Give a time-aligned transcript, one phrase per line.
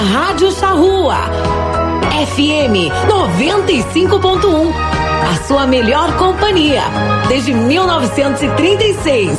[0.00, 1.18] Rádio Charrua.
[2.34, 4.72] FM 95.1.
[5.30, 6.84] A sua melhor companhia
[7.28, 9.38] desde 1936.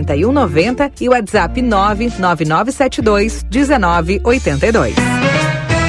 [0.05, 4.95] 4190 e WhatsApp 99972 1982.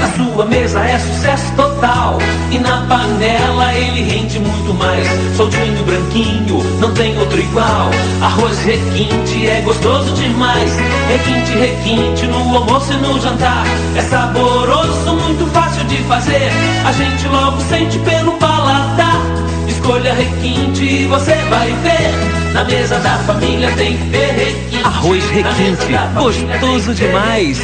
[0.01, 2.19] Na sua mesa é sucesso total.
[2.51, 5.06] E na panela ele rende muito mais.
[5.37, 7.91] Soltinho, branquinho, não tem outro igual.
[8.20, 10.72] Arroz requinte é gostoso demais.
[11.09, 13.65] Requinte, requinte no almoço e no jantar.
[13.97, 16.50] É saboroso, muito fácil de fazer.
[16.84, 19.22] A gente logo sente pelo paladar.
[19.69, 24.84] Escolha requinte e você vai ver na mesa da família tem que ter requinte.
[24.84, 27.59] Arroz requinte, gostoso demais.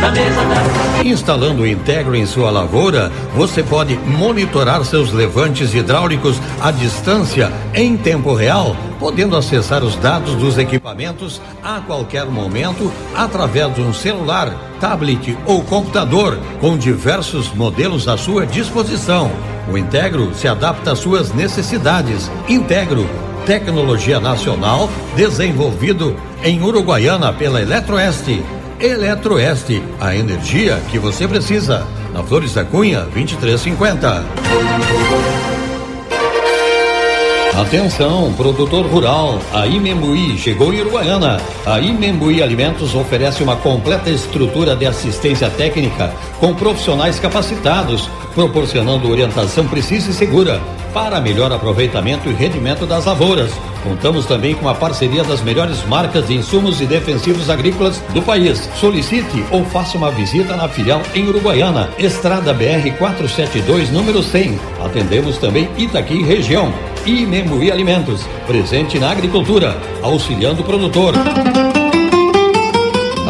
[0.00, 1.04] Na mesa da...
[1.04, 7.96] Instalando o Integro em sua lavoura, você pode monitorar seus levantes hidráulicos à distância, em
[7.96, 14.54] tempo real, podendo acessar os dados dos equipamentos a qualquer momento através de um celular,
[14.80, 19.30] tablet ou computador, com diversos modelos à sua disposição.
[19.70, 22.30] O Integro se adapta às suas necessidades.
[22.48, 23.08] Integro
[23.46, 28.42] tecnologia nacional desenvolvido em Uruguaiana pela Eletroeste.
[28.80, 31.86] Eletroeste, a energia que você precisa.
[32.12, 34.24] Na Flores da Cunha, 2350.
[37.56, 41.40] Atenção, produtor rural, a Imembuí chegou em Uruguaiana.
[41.64, 49.68] A Imembuí Alimentos oferece uma completa estrutura de assistência técnica com profissionais capacitados, proporcionando orientação
[49.68, 50.60] precisa e segura
[50.94, 53.50] para melhor aproveitamento e rendimento das lavouras.
[53.82, 58.70] Contamos também com a parceria das melhores marcas de insumos e defensivos agrícolas do país.
[58.76, 64.58] Solicite ou faça uma visita na filial em Uruguaiana, Estrada BR 472, número 100.
[64.82, 66.72] Atendemos também Itaqui região.
[67.04, 71.14] E Memui Alimentos, presente na agricultura, auxiliando o produtor.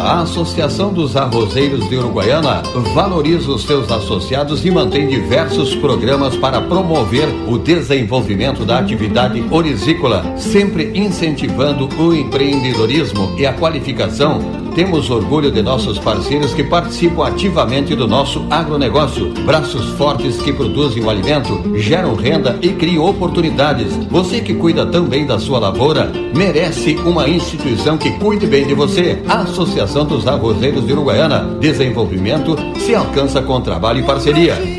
[0.05, 2.61] A Associação dos Arrozeiros de Uruguaiana
[2.93, 10.23] valoriza os seus associados e mantém diversos programas para promover o desenvolvimento da atividade orizícola,
[10.37, 17.95] sempre incentivando o empreendedorismo e a qualificação temos orgulho de nossos parceiros que participam ativamente
[17.95, 19.29] do nosso agronegócio.
[19.45, 23.95] Braços fortes que produzem o alimento, geram renda e criam oportunidades.
[24.11, 29.23] Você que cuida também da sua lavoura, merece uma instituição que cuide bem de você.
[29.27, 31.57] A Associação dos Arrozeiros de Uruguaiana.
[31.59, 34.74] Desenvolvimento se alcança com trabalho e parceria.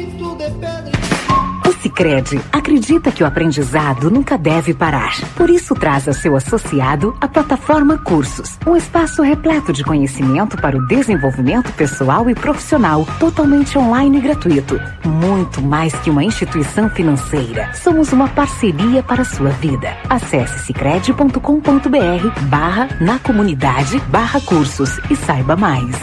[1.96, 5.18] Sicredi acredita que o aprendizado nunca deve parar.
[5.34, 10.76] Por isso traz a seu associado a plataforma Cursos, um espaço repleto de conhecimento para
[10.76, 14.78] o desenvolvimento pessoal e profissional, totalmente online e gratuito.
[15.06, 19.96] Muito mais que uma instituição financeira, somos uma parceria para a sua vida.
[20.10, 25.96] Acesse sicredi.com.br barra na comunidade barra cursos e saiba mais.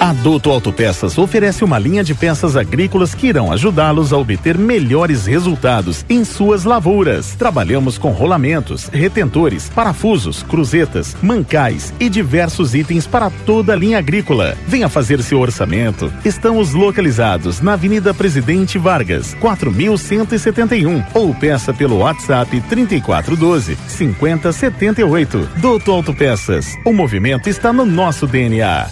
[0.00, 5.26] A Duto Autopeças oferece uma linha de peças agrícolas que irão ajudá-los a obter melhores
[5.26, 7.34] resultados em suas lavouras.
[7.34, 14.56] Trabalhamos com rolamentos, retentores, parafusos, cruzetas, mancais e diversos itens para toda a linha agrícola.
[14.66, 16.10] Venha fazer seu orçamento.
[16.24, 25.48] Estamos localizados na Avenida Presidente Vargas, 4171 ou peça pelo WhatsApp 3412 5078.
[25.58, 26.74] Duto Autopeças.
[26.86, 28.88] O movimento está no nosso DNA.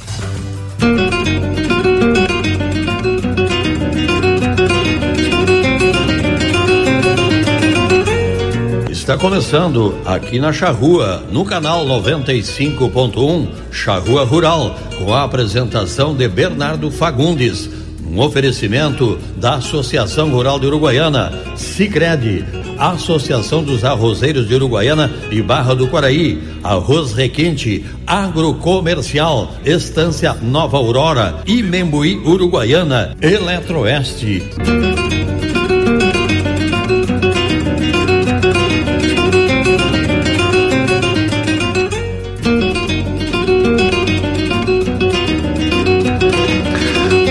[9.08, 16.90] Está começando aqui na Charrua, no canal 95.1 Charrua Rural, com a apresentação de Bernardo
[16.90, 17.70] Fagundes.
[18.06, 22.44] Um oferecimento da Associação Rural de Uruguaiana, Sicredi,
[22.78, 31.38] Associação dos Arrozeiros de Uruguaiana e Barra do Quaraí, Arroz Requinte, Agrocomercial, Estância Nova Aurora
[31.46, 34.50] e Membuí Uruguaiana, Eletroeste.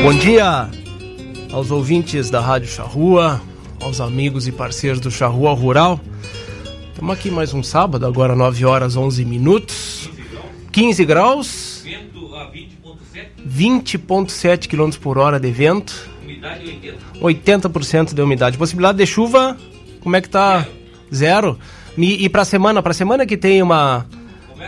[0.07, 0.69] Bom dia
[1.51, 3.41] aos ouvintes da Rádio Charrua,
[3.81, 5.99] aos amigos e parceiros do Charrua Rural.
[6.87, 10.09] Estamos aqui mais um sábado, agora 9 horas 11 minutos.
[10.71, 11.83] 15 graus.
[13.45, 16.09] 20,7 km por hora de vento.
[16.23, 16.63] Umidade
[17.19, 17.21] 80%.
[17.21, 18.57] 80% de umidade.
[18.57, 19.57] Possibilidade de chuva,
[19.99, 20.65] como é que tá?
[21.13, 21.59] Zero.
[21.97, 24.05] E, e para semana, para semana que tem uma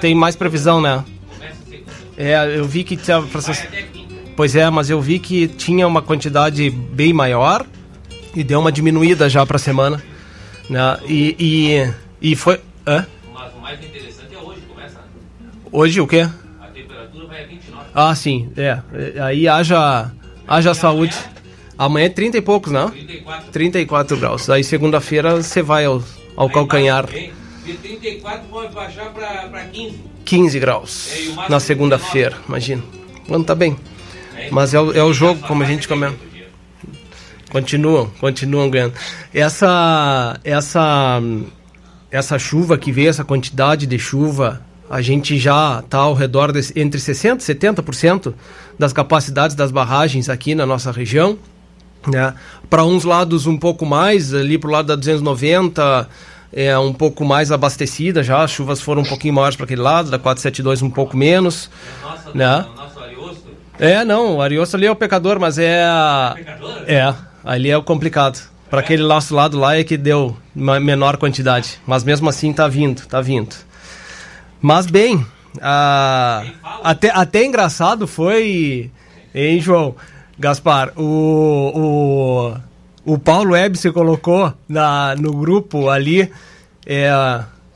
[0.01, 1.01] tem mais previsão, né?
[2.17, 3.21] É, eu vi que tinha
[4.39, 7.65] Pois é, mas eu vi que tinha uma quantidade bem maior
[8.33, 10.01] e deu uma diminuída já para semana,
[10.69, 10.97] né?
[11.05, 11.35] E,
[12.21, 13.05] e, e foi, hã?
[13.33, 14.95] Mas o mais interessante é hoje, começa.
[14.95, 15.49] Né?
[15.69, 16.21] Hoje o quê?
[16.61, 17.85] A temperatura vai a 29.
[17.93, 18.79] Ah, sim, é.
[19.21, 20.09] Aí haja
[20.47, 21.17] haja saúde.
[21.77, 22.91] Amanhã é 30 e poucos, não?
[22.91, 23.51] 34.
[23.51, 24.49] 34 graus.
[24.49, 26.01] Aí segunda-feira você vai ao,
[26.37, 27.07] ao Aí calcanhar.
[27.07, 29.99] De 34 pode baixar para 15.
[30.23, 31.09] 15 graus.
[31.11, 32.81] É, na segunda-feira, imagina.
[33.27, 33.75] Quando tá bem.
[34.39, 36.17] É, Mas é o, é o jogo, como a gente comenta.
[37.51, 38.93] Continuam, continuam ganhando.
[39.33, 41.19] Essa, essa,
[42.11, 46.59] essa chuva que veio, essa quantidade de chuva, a gente já está ao redor de
[46.75, 48.33] entre 60% e 70%
[48.77, 51.37] das capacidades das barragens aqui na nossa região.
[52.07, 52.33] Né?
[52.69, 56.07] Para uns lados um pouco mais, ali para o lado da 290
[56.51, 60.09] é um pouco mais abastecida já, as chuvas foram um pouquinho maiores para aquele lado,
[60.09, 61.69] da 472 um pouco menos.
[62.01, 62.65] Nossa, né?
[62.75, 62.98] nosso Ariosto?
[63.79, 66.33] É, não, o Ariosto ali é o pecador, mas é a...
[66.35, 66.83] Pecador?
[66.85, 67.15] É,
[67.45, 68.39] ali é o complicado.
[68.69, 68.83] Para é?
[68.83, 73.05] aquele nosso lado lá é que deu uma menor quantidade, mas mesmo assim tá vindo,
[73.07, 73.55] tá vindo.
[74.61, 75.25] Mas bem,
[75.61, 76.43] a...
[76.83, 78.91] até, até engraçado foi,
[79.33, 79.95] hein, João?
[80.37, 82.53] Gaspar, o,
[83.05, 86.29] o, o Paulo Web se colocou na, no grupo ali.
[86.85, 87.11] É,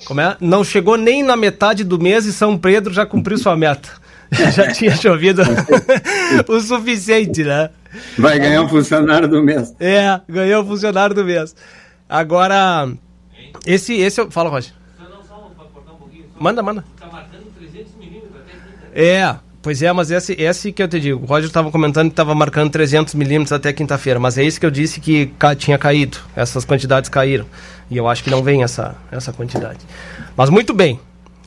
[0.06, 0.36] como é?
[0.40, 4.03] Não chegou nem na metade do mês e São Pedro já cumpriu sua meta.
[4.54, 5.42] já tinha chovido
[6.48, 7.70] o suficiente, né?
[8.18, 9.74] Vai ganhar um funcionário do mês.
[9.80, 11.56] É, ganhou o funcionário do mês.
[12.10, 12.92] Agora,
[13.66, 14.74] esse, esse fala, Roger.
[16.40, 16.84] Manda, manda.
[17.00, 21.24] Tá marcando 300 milímetros até É, Pois é, mas esse, esse que eu te digo,
[21.24, 24.66] o Roger estava comentando que estava marcando 300 milímetros até quinta-feira, mas é isso que
[24.66, 27.46] eu disse que ca tinha caído, essas quantidades caíram,
[27.90, 29.80] e eu acho que não vem essa, essa quantidade.
[30.36, 31.00] Mas muito bem,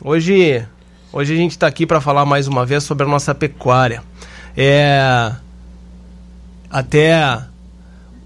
[0.03, 0.67] hoje,
[1.17, 4.03] hoje a gente está aqui para falar mais uma vez sobre a nossa pecuária.
[4.55, 5.33] É,
[6.71, 7.41] até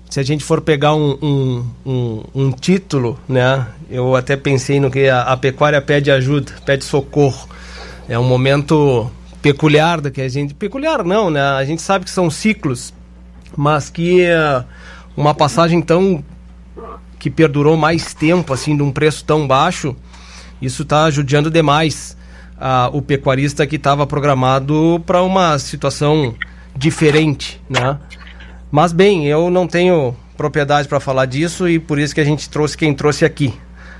[0.08, 3.64] se a gente for pegar um, um, um, um, título, né?
[3.88, 7.48] Eu até pensei no que a, a pecuária pede ajuda, pede socorro.
[8.08, 9.08] É um momento
[9.40, 10.52] peculiar da que a gente.
[10.52, 11.40] Peculiar não, né?
[11.40, 12.92] A gente sabe que são ciclos,
[13.56, 14.64] mas que uh,
[15.16, 16.24] uma passagem tão.
[17.20, 19.94] que perdurou mais tempo, assim, de um preço tão baixo,
[20.60, 22.18] isso está judiando demais
[22.60, 26.34] uh, o pecuarista que estava programado para uma situação
[26.76, 27.98] diferente, né?
[28.70, 32.48] Mas bem, eu não tenho propriedade para falar disso e por isso que a gente
[32.48, 33.52] trouxe quem trouxe aqui.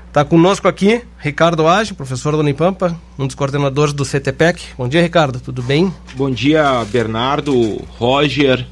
[0.07, 4.61] Está conosco aqui Ricardo Age, professor da Unipampa, um dos coordenadores do CTPEC.
[4.77, 5.93] Bom dia, Ricardo, tudo bem?
[6.15, 8.65] Bom dia, Bernardo, Roger,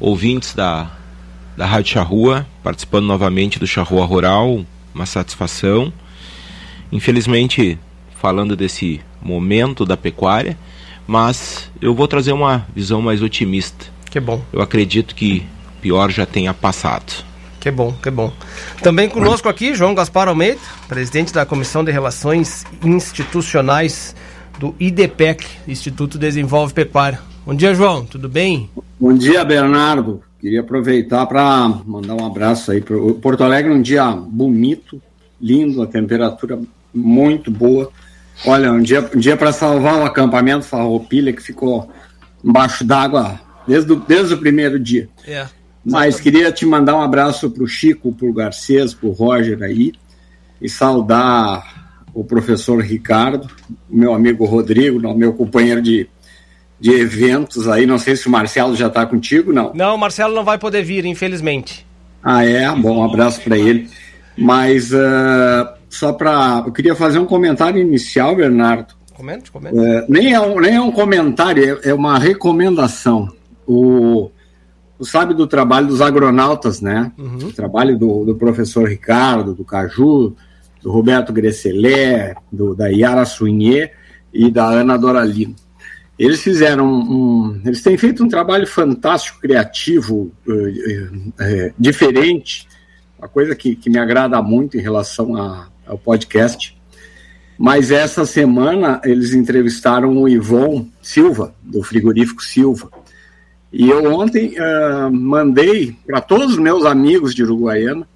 [0.00, 0.90] ouvintes da,
[1.56, 5.92] da Rádio Charrua, participando novamente do Charrua Rural, uma satisfação.
[6.90, 7.78] Infelizmente,
[8.20, 10.56] falando desse momento da pecuária,
[11.06, 13.86] mas eu vou trazer uma visão mais otimista.
[14.10, 14.42] Que bom.
[14.52, 15.46] Eu acredito que
[15.78, 17.24] o pior já tenha passado.
[17.60, 18.32] Que bom, que bom.
[18.82, 24.16] Também conosco aqui, João Gaspar Almeida, presidente da Comissão de Relações Institucionais
[24.58, 27.20] do IDPEC, Instituto Desenvolve Pecuária.
[27.44, 28.70] Bom dia, João, tudo bem?
[28.98, 30.22] Bom dia, Bernardo.
[30.40, 35.00] Queria aproveitar para mandar um abraço aí para Porto Alegre, um dia bonito,
[35.40, 36.58] lindo, a temperatura
[36.94, 37.90] muito boa.
[38.46, 41.90] Olha, um dia, um dia para salvar o acampamento Farroupilha que ficou
[42.44, 45.08] embaixo d'água desde, desde o primeiro dia.
[45.26, 45.46] É.
[45.84, 49.62] Mas queria te mandar um abraço para o Chico, para o Garcês, para o Roger
[49.62, 49.92] aí,
[50.60, 51.80] e saudar
[52.12, 53.48] o professor Ricardo,
[53.88, 56.08] o meu amigo Rodrigo, meu companheiro de,
[56.78, 57.86] de eventos aí.
[57.86, 59.72] Não sei se o Marcelo já está contigo, não.
[59.74, 61.86] Não, o Marcelo não vai poder vir, infelizmente.
[62.22, 62.68] Ah, é?
[62.74, 63.88] Bom, um abraço para ele.
[64.36, 66.62] Mas uh, só para.
[66.66, 68.94] Eu queria fazer um comentário inicial, Bernardo.
[69.12, 69.76] Comente, comente.
[69.76, 73.30] Uh, nem, é um, nem é um comentário, é, é uma recomendação.
[73.66, 74.30] O
[75.00, 77.10] tu sabe do trabalho dos agronautas, né?
[77.16, 77.48] Uhum.
[77.48, 80.36] O trabalho do, do, professor Ricardo, do Caju,
[80.82, 83.94] do Roberto Gresselé, do, da Yara Suinier
[84.30, 85.56] e da Ana Doralino.
[86.18, 90.30] Eles fizeram um, Eles têm feito um trabalho fantástico, criativo,
[91.40, 92.68] é, diferente,
[93.18, 96.76] uma coisa que, que me agrada muito em relação a, ao podcast.
[97.58, 102.90] Mas essa semana eles entrevistaram o Ivon Silva, do frigorífico Silva
[103.72, 108.06] e eu ontem uh, mandei para todos os meus amigos de Uruguaiana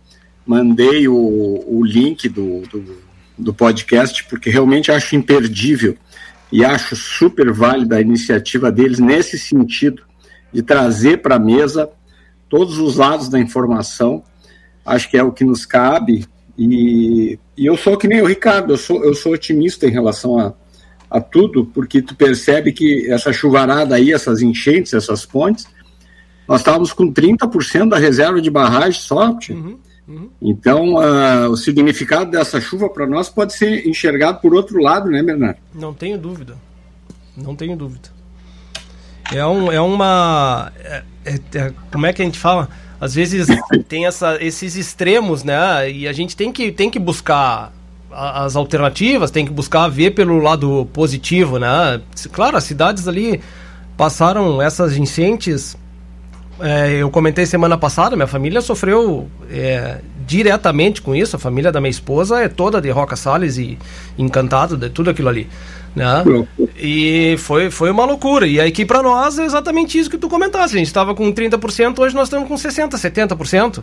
[0.47, 2.97] mandei o, o link do, do,
[3.39, 5.97] do podcast, porque realmente acho imperdível
[6.53, 10.03] e acho super válida a iniciativa deles nesse sentido,
[10.53, 11.89] de trazer para a mesa
[12.49, 14.23] todos os lados da informação.
[14.85, 16.27] Acho que é o que nos cabe.
[16.57, 20.39] E, e eu sou que nem o Ricardo, eu sou, eu sou otimista em relação
[20.39, 20.53] a,
[21.11, 25.67] a tudo, porque tu percebe que essa chuvarada aí, essas enchentes, essas pontes,
[26.47, 29.37] nós estávamos com 30% da reserva de barragem só.
[29.51, 30.31] Uhum, uhum.
[30.41, 35.23] Então, uh, o significado dessa chuva para nós pode ser enxergado por outro lado, né,
[35.23, 35.59] Bernardo?
[35.75, 36.57] Não tenho dúvida.
[37.37, 38.11] Não tenho dúvida.
[39.33, 40.71] É, um, é uma.
[40.79, 42.69] É, é, é, como é que a gente fala?
[43.01, 43.47] Às vezes
[43.89, 45.91] tem essa, esses extremos, né?
[45.91, 47.73] E a gente tem que, tem que buscar
[48.11, 52.01] as alternativas, tem que buscar ver pelo lado positivo, né?
[52.33, 53.41] Claro, as cidades ali
[53.97, 55.77] passaram essas enchentes
[56.61, 61.37] é, eu comentei semana passada, minha família sofreu é, diretamente com isso.
[61.37, 63.77] A família da minha esposa é toda de Roca Salles e
[64.17, 65.49] encantado de tudo aquilo ali.
[65.95, 66.25] Né?
[66.77, 68.47] E foi, foi uma loucura.
[68.47, 70.77] E aqui para nós é exatamente isso que tu comentaste.
[70.77, 73.83] A gente estava com 30%, hoje nós estamos com 60%, 70%.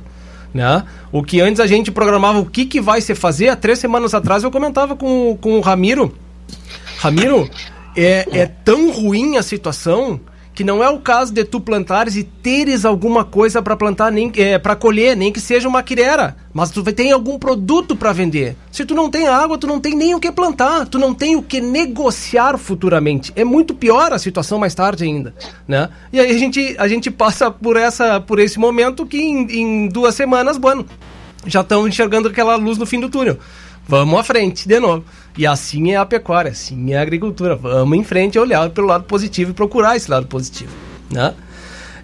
[0.53, 0.83] Né?
[1.11, 4.13] O que antes a gente programava o que, que vai se fazer, há três semanas
[4.13, 6.13] atrás eu comentava com, com o Ramiro.
[6.99, 7.49] Ramiro,
[7.95, 10.19] é, é tão ruim a situação
[10.53, 14.31] que não é o caso de tu plantares e teres alguma coisa para plantar, nem
[14.36, 18.55] é, para colher, nem que seja uma quirera, mas tu tem algum produto para vender.
[18.72, 21.36] Se tu não tem água, tu não tem nem o que plantar, tu não tem
[21.36, 23.31] o que negociar futuramente.
[23.36, 25.34] É muito pior a situação mais tarde ainda,
[25.67, 25.89] né?
[26.12, 29.88] E aí a gente, a gente passa por essa por esse momento que em, em
[29.88, 30.86] duas semanas, bueno,
[31.46, 33.38] já estão enxergando aquela luz no fim do túnel.
[33.88, 35.03] Vamos à frente de novo.
[35.38, 37.55] E assim é a pecuária, assim é a agricultura.
[37.55, 40.71] Vamos em frente olhar pelo lado positivo e procurar esse lado positivo.
[41.09, 41.33] Né?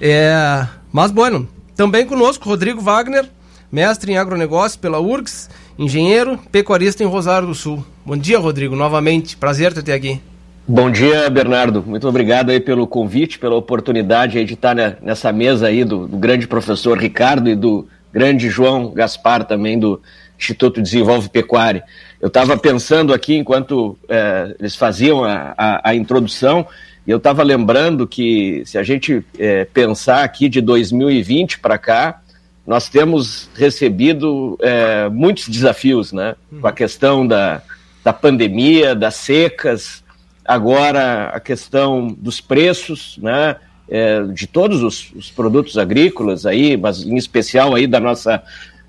[0.01, 3.25] É, mas, bueno, também conosco Rodrigo Wagner,
[3.71, 7.85] mestre em agronegócio pela URGS, engenheiro, pecuarista em Rosário do Sul.
[8.05, 9.35] Bom dia, Rodrigo, novamente.
[9.37, 10.21] Prazer ter aqui.
[10.67, 11.81] Bom dia, Bernardo.
[11.85, 16.45] Muito obrigado aí pelo convite, pela oportunidade de estar nessa mesa aí do, do grande
[16.47, 20.01] professor Ricardo e do grande João Gaspar também do
[20.37, 21.83] Instituto Desenvolve Pecuária.
[22.21, 26.67] Eu estava pensando aqui enquanto é, eles faziam a, a, a introdução,
[27.05, 32.21] e eu estava lembrando que se a gente é, pensar aqui de 2020 para cá,
[32.65, 36.35] nós temos recebido é, muitos desafios, né?
[36.59, 37.61] Com a questão da,
[38.03, 40.03] da pandemia, das secas,
[40.43, 43.55] agora a questão dos preços, né?
[43.89, 48.43] É, de todos os, os, produtos agrícolas aí, mas em especial aí da nossa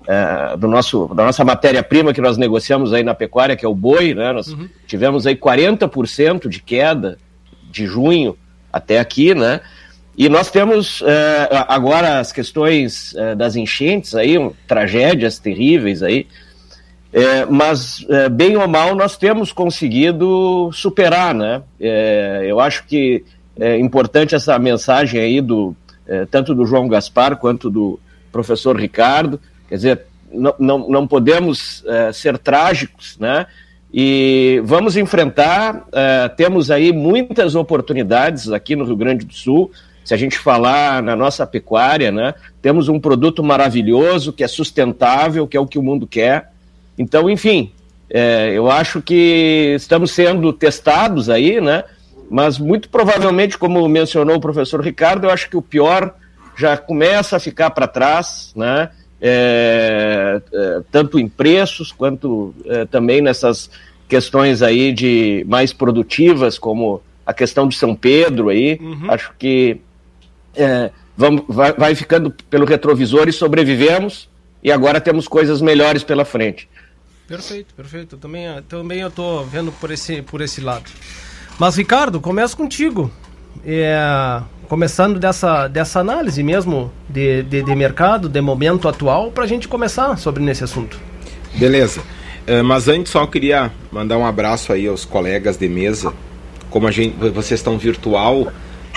[0.09, 3.75] é, do nosso, da nossa matéria-prima que nós negociamos aí na pecuária, que é o
[3.75, 4.33] boi, né?
[4.33, 4.67] Nós uhum.
[4.87, 7.19] tivemos aí 40% de queda
[7.69, 8.35] de junho
[8.73, 9.61] até aqui, né?
[10.17, 16.25] E nós temos é, agora as questões é, das enchentes aí, um, tragédias terríveis aí,
[17.13, 21.61] é, mas bem ou mal nós temos conseguido superar, né?
[22.47, 23.23] Eu acho que
[23.59, 25.75] é importante essa mensagem aí do
[26.29, 27.99] tanto do João Gaspar quanto do
[28.31, 30.01] professor Ricardo, Quer dizer,
[30.33, 33.45] não, não, não podemos uh, ser trágicos, né?
[33.93, 39.71] E vamos enfrentar, uh, temos aí muitas oportunidades aqui no Rio Grande do Sul.
[40.03, 42.33] Se a gente falar na nossa pecuária, né?
[42.61, 46.51] Temos um produto maravilhoso, que é sustentável, que é o que o mundo quer.
[46.97, 47.71] Então, enfim,
[48.09, 51.83] é, eu acho que estamos sendo testados aí, né?
[52.29, 56.13] Mas muito provavelmente, como mencionou o professor Ricardo, eu acho que o pior
[56.57, 58.89] já começa a ficar para trás, né?
[59.21, 63.69] É, é, tanto em preços quanto é, também nessas
[64.07, 68.79] questões aí de mais produtivas, como a questão de São Pedro aí.
[68.81, 69.11] Uhum.
[69.11, 69.79] Acho que
[70.55, 74.29] é, vamos, vai, vai ficando pelo retrovisor e sobrevivemos
[74.63, 76.67] e agora temos coisas melhores pela frente.
[77.27, 78.17] Perfeito, perfeito.
[78.17, 80.89] Também, também eu estou vendo por esse, por esse lado.
[81.59, 83.11] Mas, Ricardo, começo contigo.
[83.63, 89.47] É, começando dessa, dessa análise mesmo de, de, de mercado, de momento atual, para a
[89.47, 90.97] gente começar sobre nesse assunto.
[91.55, 92.01] Beleza.
[92.47, 96.13] Uh, mas antes só queria mandar um abraço aí aos colegas de mesa.
[96.69, 98.51] Como a gente, vocês estão virtual,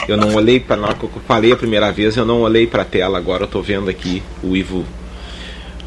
[0.07, 2.67] eu não olhei para na hora que eu falei a primeira vez, eu não olhei
[2.67, 3.17] para a tela.
[3.17, 4.81] Agora eu estou vendo aqui o Ivo,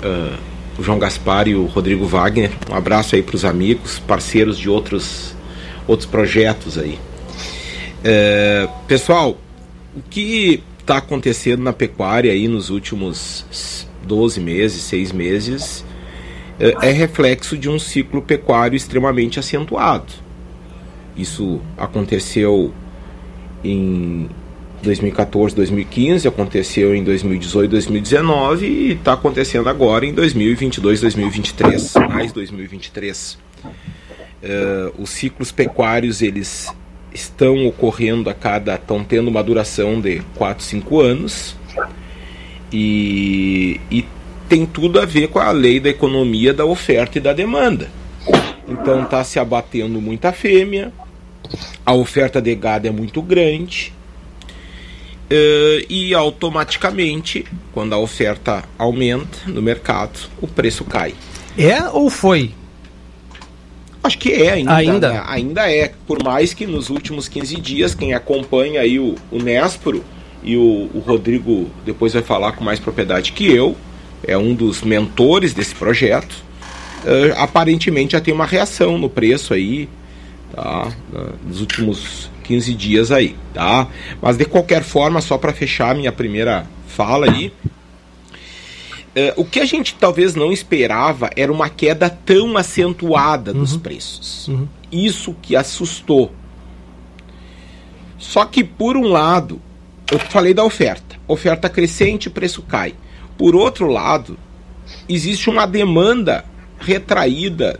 [0.03, 0.37] uh,
[0.79, 2.51] o João Gaspar e o Rodrigo Wagner.
[2.71, 5.35] Um abraço aí para os amigos, parceiros de outros
[5.87, 6.97] outros projetos aí.
[7.99, 9.37] Uh, pessoal,
[9.95, 15.85] o que está acontecendo na pecuária aí nos últimos 12 meses, 6 meses,
[16.59, 20.13] é, é reflexo de um ciclo pecuário extremamente acentuado.
[21.17, 22.73] Isso aconteceu
[23.63, 24.29] em
[24.83, 33.37] 2014, 2015, aconteceu em 2018, 2019 e está acontecendo agora em 2022, 2023, mais 2023.
[34.43, 36.71] Uh, os ciclos pecuários eles
[37.15, 41.55] estão ocorrendo a cada, estão tendo uma duração de 4, 5 anos
[42.72, 44.05] e, e
[44.50, 47.89] tem tudo a ver com a lei da economia da oferta e da demanda.
[48.67, 50.91] Então está se abatendo muita fêmea,
[51.86, 53.93] a oferta de gado é muito grande
[55.31, 61.13] uh, e automaticamente, quando a oferta aumenta no mercado, o preço cai.
[61.57, 62.51] É ou foi?
[64.05, 64.75] Acho que é ainda.
[64.75, 65.09] Ainda?
[65.09, 65.24] Né?
[65.27, 65.91] Ainda é.
[66.05, 69.39] Por mais que nos últimos 15 dias, quem acompanha aí o, o
[70.43, 73.75] e o, o Rodrigo depois vai falar com mais propriedade que eu,
[74.27, 76.33] é um dos mentores desse projeto,
[77.03, 79.89] uh, aparentemente já tem uma reação no preço aí,
[80.53, 80.91] tá?
[81.47, 83.88] Nos últimos 15 dias aí, tá?
[84.21, 87.51] Mas de qualquer forma, só para fechar minha primeira fala aí,
[89.15, 93.60] uh, o que a gente talvez não esperava era uma queda tão acentuada uhum.
[93.60, 94.48] dos preços.
[94.48, 94.67] Uhum.
[94.91, 96.31] Isso que assustou.
[98.17, 99.62] Só que por um lado,
[100.12, 101.15] eu falei da oferta.
[101.27, 102.95] Oferta crescente, preço cai.
[103.38, 104.38] Por outro lado,
[105.10, 106.45] existe uma demanda
[106.79, 107.79] retraída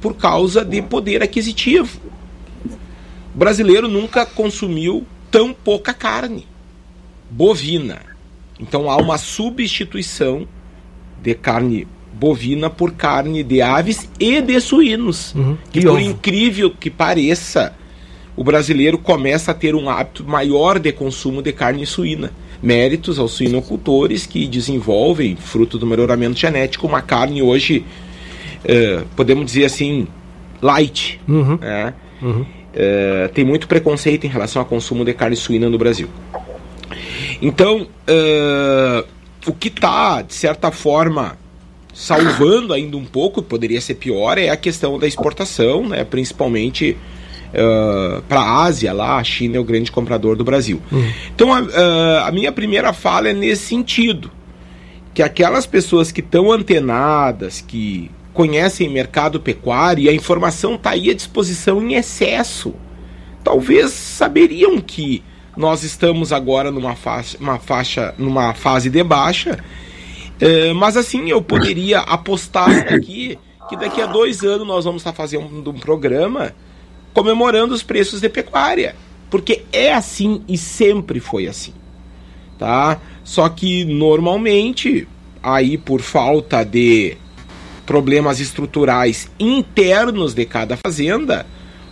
[0.00, 2.00] por causa de poder aquisitivo.
[3.34, 6.46] O brasileiro nunca consumiu tão pouca carne
[7.30, 8.00] bovina.
[8.60, 10.46] Então há uma substituição
[11.24, 15.34] de carne bovina por carne de aves e de suínos.
[15.34, 15.56] Uhum.
[15.72, 17.74] Que por incrível que pareça,
[18.36, 22.30] o brasileiro começa a ter um hábito maior de consumo de carne suína.
[22.62, 27.84] Méritos aos suinocultores que desenvolvem, fruto do melhoramento genético, uma carne hoje,
[28.64, 30.06] uh, podemos dizer assim,
[30.62, 31.20] light.
[31.26, 31.58] Uhum.
[31.60, 31.94] Né?
[32.22, 32.40] Uhum.
[32.42, 36.08] Uh, tem muito preconceito em relação ao consumo de carne suína no Brasil.
[37.42, 39.04] Então, uh,
[39.46, 41.38] o que está, de certa forma,
[41.92, 46.04] salvando ainda um pouco, poderia ser pior, é a questão da exportação, né?
[46.04, 46.96] principalmente
[47.52, 50.82] uh, para a Ásia, lá a China é o grande comprador do Brasil.
[50.90, 51.12] Uhum.
[51.34, 54.30] Então, a, uh, a minha primeira fala é nesse sentido,
[55.12, 61.08] que aquelas pessoas que estão antenadas, que conhecem mercado pecuário e a informação está aí
[61.08, 62.74] à disposição em excesso,
[63.44, 65.22] talvez saberiam que
[65.56, 69.58] nós estamos agora numa faixa, uma faixa numa fase de baixa.
[70.40, 73.38] É, mas assim, eu poderia apostar aqui
[73.68, 76.52] que daqui a dois anos nós vamos estar fazendo um programa
[77.12, 78.94] comemorando os preços de pecuária.
[79.30, 81.72] Porque é assim e sempre foi assim.
[82.58, 83.00] Tá?
[83.22, 85.08] Só que normalmente,
[85.42, 87.16] aí por falta de
[87.86, 91.46] problemas estruturais internos de cada fazenda,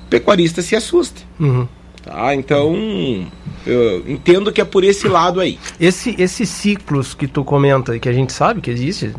[0.06, 1.20] o pecuarista se assusta.
[1.38, 1.66] Uhum.
[2.02, 2.34] Tá?
[2.34, 2.74] Então,
[3.64, 5.58] eu entendo que é por esse lado aí.
[5.78, 9.14] Esse, esses ciclos que tu comenta, que a gente sabe que existe,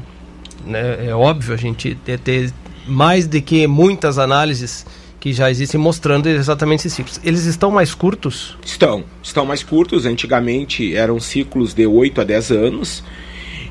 [0.66, 2.52] né, é óbvio, a gente ter,
[2.86, 4.86] mais do que muitas análises
[5.20, 7.22] que já existem mostrando exatamente esses ciclos.
[7.24, 8.58] Eles estão mais curtos?
[8.66, 10.06] Estão, estão mais curtos.
[10.06, 13.04] Antigamente eram ciclos de 8 a 10 anos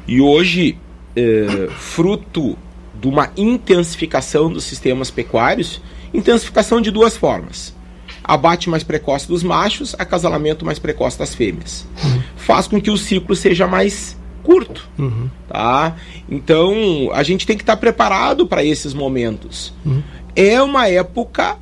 [0.08, 0.78] e hoje,
[1.14, 2.56] é, fruto
[2.98, 5.82] de uma intensificação dos sistemas pecuários,
[6.14, 7.74] intensificação de duas formas
[8.24, 11.86] abate mais precoce dos machos, acasalamento mais precoce das fêmeas.
[12.04, 12.22] Uhum.
[12.36, 15.28] Faz com que o ciclo seja mais curto, uhum.
[15.48, 15.96] tá?
[16.30, 19.72] Então a gente tem que estar preparado para esses momentos.
[19.84, 20.02] Uhum.
[20.34, 21.56] É uma época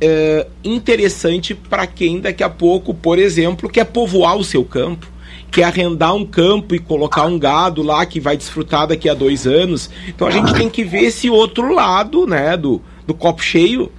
[0.00, 5.06] é, interessante para quem daqui a pouco, por exemplo, quer povoar o seu campo,
[5.50, 9.46] quer arrendar um campo e colocar um gado lá que vai desfrutar daqui a dois
[9.46, 9.88] anos.
[10.08, 13.90] Então a gente tem que ver esse outro lado, né, do, do copo cheio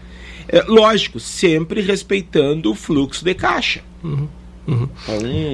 [0.47, 3.81] é, lógico, sempre respeitando o fluxo de caixa.
[4.03, 4.27] Uhum.
[4.67, 4.89] Uhum.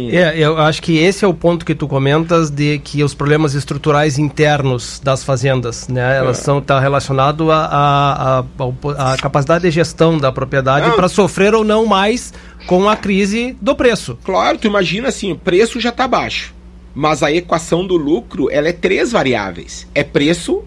[0.10, 3.54] É, eu acho que esse é o ponto que tu comentas de que os problemas
[3.54, 6.44] estruturais internos das fazendas, né, elas é.
[6.44, 11.64] são tá relacionado à a, a, a, capacidade de gestão da propriedade para sofrer ou
[11.64, 12.34] não mais
[12.66, 14.18] com a crise do preço.
[14.24, 16.54] Claro, tu imagina assim, o preço já está baixo,
[16.96, 20.64] mas a equação do lucro ela é três variáveis: é preço,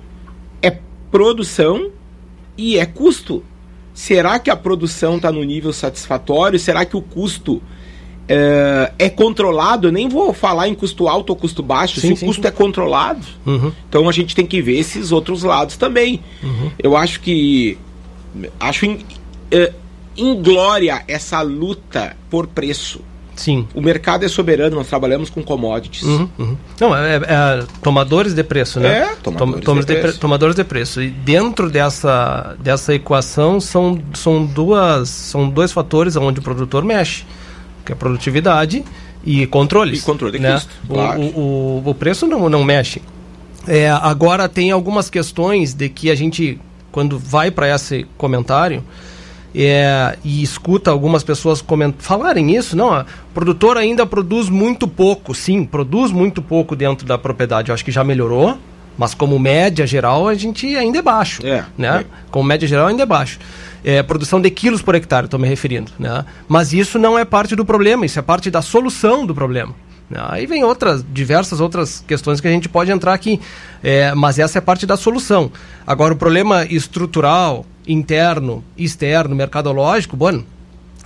[0.61, 0.77] é
[1.11, 1.91] produção
[2.59, 3.43] e é custo.
[3.95, 6.59] Será que a produção está no nível satisfatório?
[6.59, 7.63] Será que o custo
[8.29, 9.87] é, é, controlado?
[9.87, 12.43] Eu nem vou falar em custo alto ou custo baixo, sim, se sim, o custo
[12.43, 12.49] sim.
[12.49, 13.25] é controlado.
[13.47, 13.71] Uhum.
[13.89, 16.21] Então a gente tem que ver esses outros lados também.
[16.43, 16.73] Uhum.
[16.77, 17.79] Eu acho que.
[18.59, 18.99] Acho in,
[19.53, 19.73] é,
[20.17, 23.01] inglória essa luta por preço.
[23.37, 23.67] Sim.
[23.75, 26.03] O mercado é soberano, nós trabalhamos com commodities.
[26.03, 26.57] Uhum, uhum.
[26.81, 28.99] Não, é, é, tomadores de preço, né?
[28.99, 30.21] É, tomadores, Tom, de, de preço.
[30.21, 31.03] tomadores de preço.
[31.03, 37.25] E dentro dessa, dessa equação são, são, duas, são dois fatores onde o produtor mexe.
[37.85, 38.85] que é produtividade
[39.25, 40.01] e controles.
[40.01, 40.55] E controle de né?
[40.55, 41.21] custo, o, claro.
[41.21, 43.03] o, o, o preço não, não mexe.
[43.67, 46.61] É, agora tem algumas questões de que a gente,
[46.93, 48.85] quando vai para esse comentário
[49.55, 51.95] é, e escuta algumas pessoas coment...
[51.99, 57.17] falarem isso, não, o produtor ainda produz muito pouco, sim, produz muito pouco dentro da
[57.17, 57.71] propriedade.
[57.71, 58.59] Eu acho que já melhorou,
[58.99, 61.47] mas como média geral a gente ainda é baixo.
[61.47, 62.05] É, né?
[62.05, 62.07] é.
[62.31, 63.39] Como média geral ainda é baixo.
[63.85, 65.93] É, produção de quilos por hectare, estou me referindo.
[65.99, 66.25] Né?
[66.49, 69.75] Mas isso não é parte do problema, isso é parte da solução do problema.
[70.09, 70.19] né?
[70.29, 73.41] Aí vem outras, diversas outras questões que a gente pode entrar aqui.
[73.83, 75.53] É, mas essa é parte da solução.
[75.87, 80.45] Agora, o problema estrutural, interno, externo, mercadológico, bueno,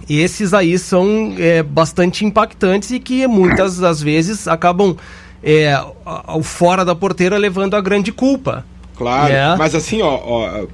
[0.09, 4.97] esses aí são é, bastante impactantes e que muitas das vezes acabam
[5.43, 5.73] é,
[6.05, 8.65] ao fora da porteira levando a grande culpa.
[8.97, 9.57] Claro, né?
[9.57, 10.67] mas assim, ó, ó,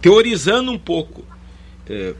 [0.00, 1.22] teorizando um pouco,
[1.88, 2.14] eh,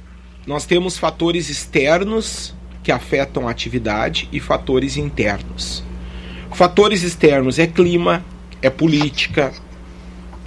[0.47, 5.83] nós temos fatores externos que afetam a atividade e fatores internos.
[6.53, 8.25] Fatores externos é clima,
[8.61, 9.53] é política,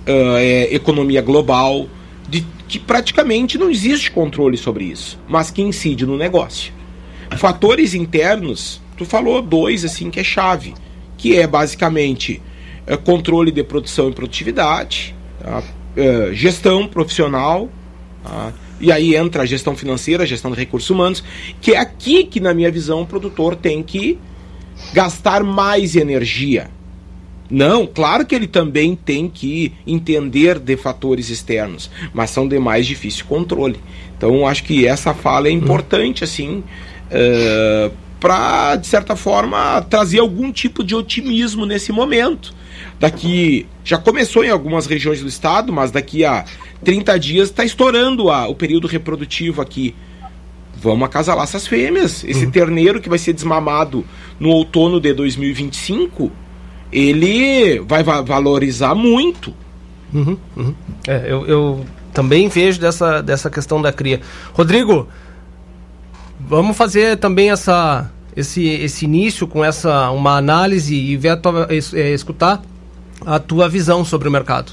[0.07, 1.87] ah, é economia global,
[2.35, 6.73] de, que praticamente não existe controle sobre isso, mas que incide no negócio.
[7.37, 10.73] Fatores internos, tu falou dois assim que é chave,
[11.17, 12.41] que é basicamente
[12.85, 15.63] eh, controle de produção e produtividade, tá?
[15.95, 17.69] Eh, gestão profissional,
[18.23, 18.53] tá?
[18.81, 21.23] e aí entra a gestão financeira, a gestão de recursos humanos,
[21.61, 24.19] que é aqui que, na minha visão, o produtor tem que
[24.93, 26.69] gastar mais energia.
[27.49, 32.87] Não, claro que ele também tem que entender de fatores externos, mas são de mais
[32.87, 33.79] difícil controle.
[34.17, 36.63] Então, acho que essa fala é importante, assim,
[38.19, 42.53] para, de certa forma, trazer algum tipo de otimismo nesse momento.
[42.99, 46.45] Daqui, já começou em algumas regiões do estado, mas daqui a
[46.83, 49.93] 30 dias está estourando a, o período reprodutivo aqui.
[50.77, 52.23] Vamos acasalar essas fêmeas.
[52.23, 54.05] Esse terneiro que vai ser desmamado
[54.39, 56.31] no outono de 2025,
[56.91, 59.53] ele vai va- valorizar muito.
[60.13, 60.73] Uhum, uhum.
[61.07, 64.21] É, eu, eu também vejo dessa, dessa questão da cria.
[64.53, 65.07] Rodrigo,
[66.39, 71.67] vamos fazer também essa, esse, esse início com essa uma análise e ver a tua,
[71.71, 72.61] es- é, escutar
[73.25, 74.71] a tua visão sobre o mercado.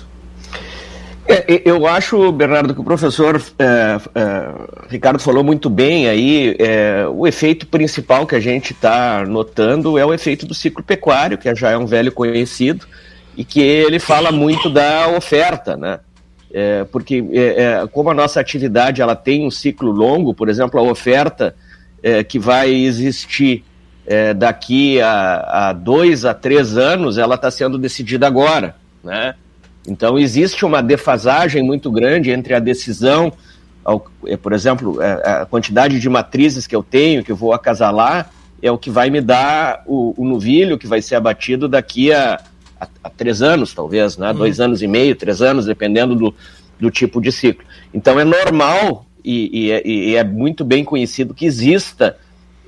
[1.27, 4.49] É, eu acho, Bernardo, que o professor é, é,
[4.89, 6.57] Ricardo falou muito bem aí.
[6.59, 11.39] é, o efeito principal que a gente está notando é o efeito do ciclo pecuário,
[11.39, 12.87] que já é um velho conhecido,
[13.37, 16.01] e que ele fala muito da oferta, né?
[16.55, 20.83] É, porque é, como a nossa atividade ela tem um ciclo longo, por exemplo, a
[20.83, 21.55] oferta
[22.29, 23.65] que vai existir
[24.37, 29.37] daqui a, a dois a três anos, ela está sendo decidida agora, né?
[29.87, 33.33] Então existe uma defasagem muito grande entre a decisão,
[33.85, 37.53] ao- é, por exemplo, é, a quantidade de matrizes que eu tenho, que eu vou
[37.53, 38.31] acasalar,
[38.63, 42.41] é o que vai me dar o, o novilho que vai ser abatido daqui a,
[42.81, 44.33] a, a três anos, talvez, né?
[44.33, 46.33] Dois anos e meio, três anos, dependendo do,
[46.79, 47.65] do tipo de ciclo.
[47.93, 52.17] Então é normal e, e é- e é muito bem conhecido que exista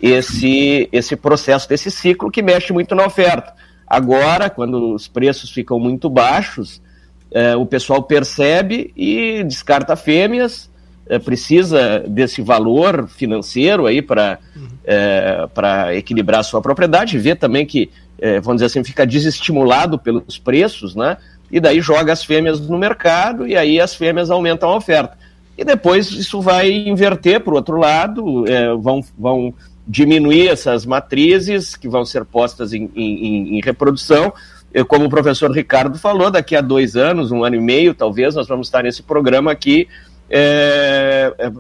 [0.03, 3.55] esse, esse processo desse ciclo que mexe muito na oferta.
[3.87, 6.83] Agora, quando os preços ficam muito baixos,
[7.35, 10.71] eh, o pessoal percebe e descarta fêmeas,
[11.07, 14.39] eh, precisa desse valor financeiro aí para
[15.55, 20.39] para equilibrar a sua propriedade, vê também que, eh, vamos dizer assim, fica desestimulado pelos
[20.39, 21.17] preços, né?
[21.51, 25.17] E daí joga as fêmeas no mercado e aí as fêmeas aumentam a oferta.
[25.57, 29.55] E depois isso vai inverter para o outro lado, eh, vão, vão
[29.87, 34.33] diminuir essas matrizes que vão ser postas em, em- em reprodução.
[34.83, 38.49] Como o professor Ricardo falou, daqui a dois anos, um ano e meio, talvez, nós
[38.49, 39.87] vamos estar nesse programa aqui
[40.29, 41.53] eh, eh,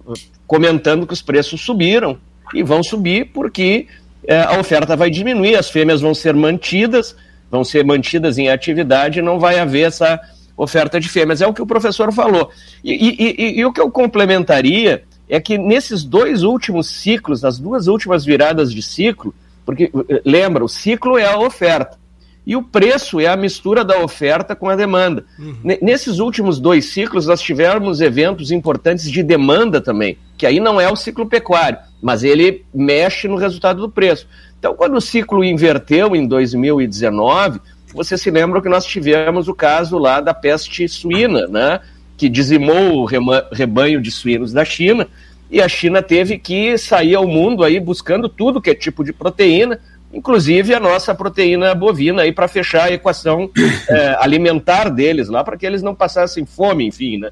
[0.47, 2.19] comentando que os preços subiram
[2.53, 3.87] e vão subir porque
[4.27, 7.15] eh, a oferta vai diminuir, as fêmeas vão ser mantidas,
[7.51, 10.19] vão ser mantidas em atividade e não vai haver essa
[10.57, 11.41] oferta de fêmeas.
[11.41, 12.51] É o que o professor falou.
[12.83, 17.59] E, e- e- e o que eu complementaria é que nesses dois últimos ciclos, nas
[17.59, 22.03] duas últimas viradas de ciclo, porque eh, lembra, o ciclo é a oferta.
[22.47, 25.25] E o preço é a mistura da oferta com a demanda.
[25.63, 30.79] Ne- Nesses últimos dois ciclos, nós tivemos eventos importantes de demanda também, que aí não
[30.81, 34.27] é o ciclo pecuário, mas ele mexe no resultado do preço.
[34.59, 37.61] Então, quando o ciclo inverteu em 2019,
[37.95, 41.81] você se lembra que nós tivemos o caso lá da peste suína, né?
[42.17, 43.07] Que dizimou o
[43.53, 45.07] rebanho de suínos da China,
[45.51, 49.13] e a China teve que sair ao mundo aí buscando tudo que é tipo de
[49.13, 49.79] proteína,
[50.15, 53.51] inclusive a nossa proteína bovina aí para fechar a equação
[53.89, 57.31] eh, alimentar deles lá, para que eles não passassem fome, enfim, né?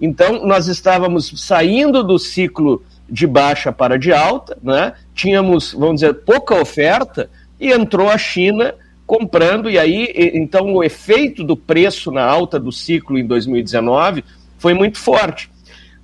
[0.00, 4.94] Então nós estávamos saindo do ciclo de baixa para de alta, né?
[5.14, 7.28] tínhamos, vamos dizer, pouca oferta
[7.60, 8.74] e entrou a China
[9.06, 14.24] comprando, e aí, então, o efeito do preço na alta do ciclo em 2019
[14.56, 15.50] foi muito forte.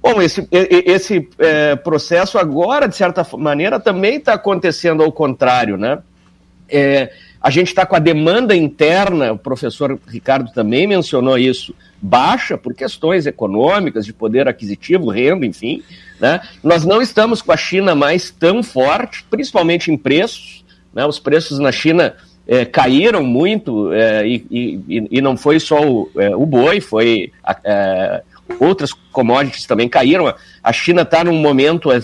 [0.03, 6.01] Bom, esse, esse é, processo agora, de certa maneira, também está acontecendo ao contrário, né?
[6.69, 12.59] É, a gente está com a demanda interna, o professor Ricardo também mencionou isso, baixa
[12.59, 15.83] por questões econômicas, de poder aquisitivo, renda, enfim.
[16.21, 16.41] Né?
[16.63, 20.65] Nós não estamos com a China mais tão forte, principalmente em preços.
[20.93, 21.07] Né?
[21.07, 26.11] Os preços na China é, caíram muito é, e, e, e, não foi só o,
[26.17, 27.31] é, o boi, foi
[27.63, 28.23] é,
[28.59, 30.35] outras commodities também caíram.
[30.63, 32.01] A China está num momento é,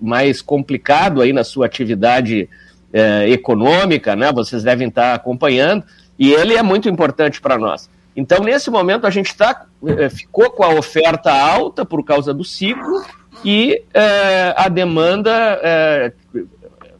[0.00, 2.48] mais complicado aí na sua atividade
[2.92, 4.32] é, econômica, né?
[4.32, 5.84] Vocês devem estar acompanhando
[6.18, 7.88] e ele é muito importante para nós.
[8.16, 12.42] Então, nesse momento, a gente tá, é, ficou com a oferta alta por causa do
[12.42, 13.04] ciclo
[13.44, 15.30] e é, a demanda
[15.62, 16.12] é,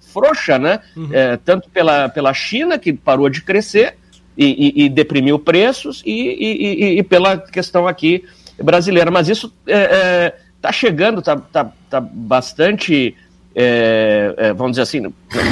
[0.01, 0.81] frouxa, né?
[0.97, 1.09] Uhum.
[1.13, 3.97] É, tanto pela, pela China, que parou de crescer
[4.37, 8.25] e, e, e deprimiu preços, e, e, pela questão aqui
[8.63, 9.11] brasileira.
[9.11, 13.17] Mas isso está é, chegando, está tá, tá bastante
[13.61, 15.01] é, é, vamos dizer assim,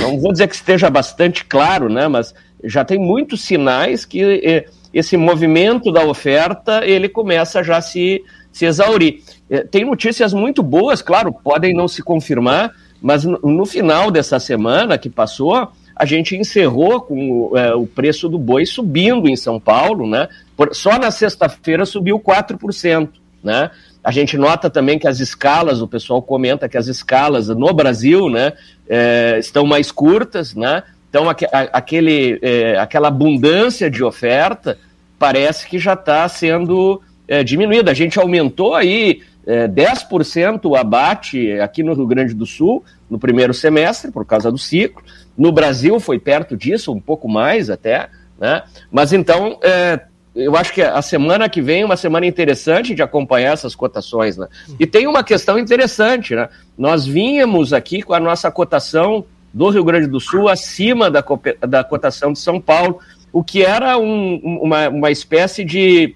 [0.01, 4.67] não vou dizer que esteja bastante claro, né, mas já tem muitos sinais que é,
[4.95, 9.25] esse movimento da oferta ele começa já a se, se exaurir.
[9.51, 12.71] É, tem notícias muito boas, claro, podem não se confirmar,
[13.03, 18.29] mas no, no final dessa semana que passou, a gente encerrou com é, o preço
[18.29, 20.29] do boi subindo em São Paulo, né?
[20.57, 23.09] Por, só na sexta-feira subiu 4%,
[23.43, 23.71] né?
[24.07, 28.31] A gente nota também que as escalas, o pessoal comenta que as escalas no Brasil
[28.31, 28.53] né,
[28.89, 30.85] é, estão mais curtas, né?
[31.11, 34.79] Então aquele, é, aquela abundância de oferta
[35.19, 37.91] parece que já está sendo é, diminuída.
[37.91, 43.19] A gente aumentou aí é, 10% o abate aqui no Rio Grande do Sul no
[43.19, 45.03] primeiro semestre, por causa do ciclo.
[45.37, 48.09] No Brasil foi perto disso, um pouco mais até.
[48.39, 48.63] Né?
[48.89, 49.99] Mas então é,
[50.37, 54.37] eu acho que a semana que vem é uma semana interessante de acompanhar essas cotações,
[54.37, 54.47] né?
[54.79, 56.49] E tem uma questão interessante, né?
[56.77, 61.25] Nós vínhamos aqui com a nossa cotação do Rio Grande do Sul acima da,
[61.67, 63.01] da cotação de São Paulo,
[63.33, 66.15] o que era um, uma, uma espécie de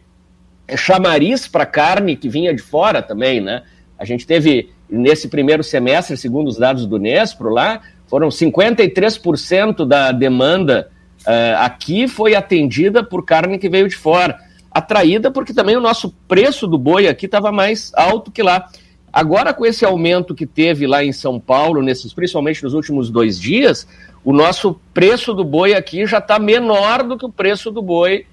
[0.77, 3.63] chamariz para carne que vinha de fora também, né?
[3.99, 10.13] A gente teve, nesse primeiro semestre, segundo os dados do Nespro lá, foram 53% da
[10.13, 10.91] demanda
[11.27, 14.39] uh, aqui foi atendida por carne que veio de fora.
[14.71, 18.69] Atraída porque também o nosso preço do boi aqui estava mais alto que lá.
[19.13, 23.41] Agora, com esse aumento que teve lá em São Paulo, nesses, principalmente nos últimos dois
[23.41, 23.87] dias,
[24.25, 28.27] o nosso preço do boi aqui já está menor do que o preço do boi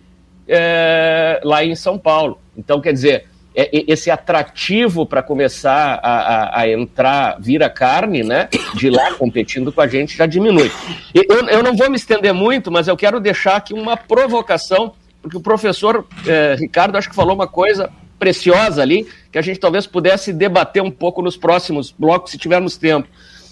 [0.48, 2.40] é, lá em São Paulo.
[2.56, 8.50] Então, quer dizer, esse atrativo para começar a, a, a, entrar, vir a carne, né,
[8.76, 10.72] de lá competindo com a gente, já diminui.
[11.12, 14.94] Eu, eu não vou me estender muito, mas eu quero deixar aqui uma provocação,
[15.24, 17.90] porque o professor é, Ricardo acho que falou uma coisa
[18.20, 22.78] preciosa ali, que a gente talvez pudesse debater um pouco nos próximos blocos, se tivermos
[22.78, 23.08] tempo.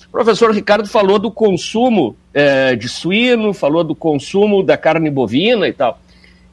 [0.08, 5.68] O professor Ricardo falou do consumo é, de suíno, falou do consumo da carne bovina
[5.68, 6.00] e tal.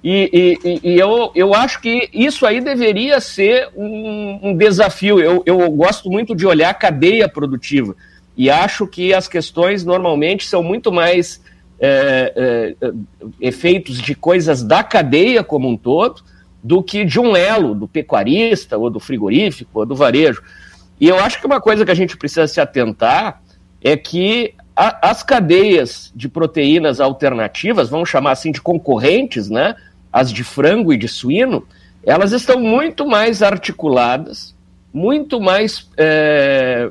[0.03, 5.21] E, e, e, eu, eu acho que isso aí deveria ser um, um, desafio.
[5.21, 7.95] Eu, eu gosto muito de olhar a cadeia produtiva
[8.37, 11.41] e acho que as questões normalmente são muito mais
[11.79, 12.93] é, é,
[13.41, 16.23] efeitos de coisas da cadeia como um todo
[16.63, 20.43] do que de um elo, do pecuarista, ou do frigorífico, ou do varejo.
[21.01, 23.43] E eu acho que uma coisa que a gente precisa se atentar
[23.83, 29.75] é que a, as cadeias de proteínas alternativas, vamos chamar assim de concorrentes, né?
[30.13, 31.67] As de frango e de suíno,
[32.05, 34.55] elas estão muito mais articuladas,
[34.93, 36.91] muito mais, é,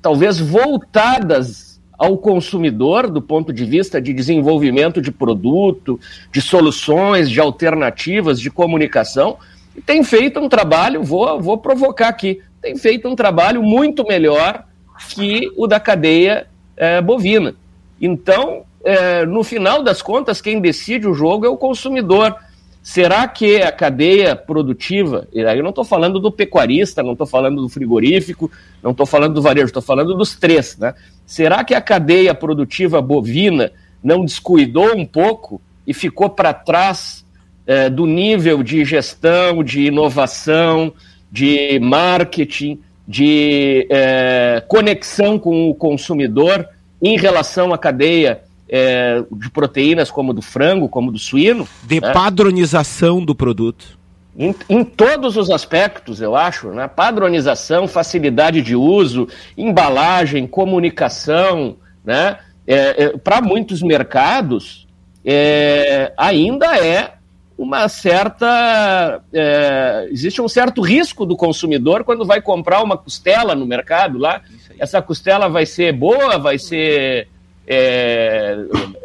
[0.00, 5.98] talvez, voltadas ao consumidor do ponto de vista de desenvolvimento de produto,
[6.32, 9.36] de soluções, de alternativas, de comunicação,
[9.76, 14.64] e tem feito um trabalho, vou, vou provocar aqui, tem feito um trabalho muito melhor
[15.10, 17.54] que o da cadeia é, bovina.
[18.00, 22.36] Então, é, no final das contas, quem decide o jogo é o consumidor.
[22.82, 27.26] Será que a cadeia produtiva, e aí eu não estou falando do pecuarista, não estou
[27.26, 28.50] falando do frigorífico,
[28.82, 30.94] não estou falando do varejo, estou falando dos três, né?
[31.26, 33.70] Será que a cadeia produtiva bovina
[34.02, 37.26] não descuidou um pouco e ficou para trás
[37.66, 40.92] é, do nível de gestão, de inovação,
[41.30, 46.66] de marketing, de é, conexão com o consumidor
[47.02, 51.66] em relação à cadeia é, de proteínas como do frango, como do suíno.
[51.84, 52.12] De né?
[52.12, 53.98] padronização do produto.
[54.36, 56.86] em, em, todos os aspectos, eu acho, né?
[56.86, 62.38] padronização, facilidade de uso, embalagem, comunicação, né?
[62.66, 64.86] É, é, para muitos mercados,
[65.24, 67.14] é, ainda é
[67.56, 69.20] uma certa.
[69.32, 74.42] É, existe um certo risco do consumidor quando vai comprar uma costela no mercado lá.
[74.78, 77.28] Essa costela vai ser boa, vai ser
[77.70, 78.56] é,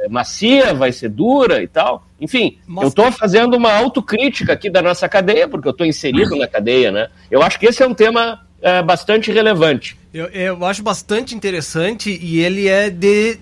[0.09, 2.07] macia, vai ser dura e tal.
[2.19, 2.85] Enfim, Nossa.
[2.85, 6.89] eu estou fazendo uma autocrítica aqui da nossa cadeia, porque eu estou inserido na cadeia,
[6.89, 7.09] né?
[7.29, 9.97] Eu acho que esse é um tema é, bastante relevante.
[10.13, 13.37] Eu, eu acho bastante interessante e ele é de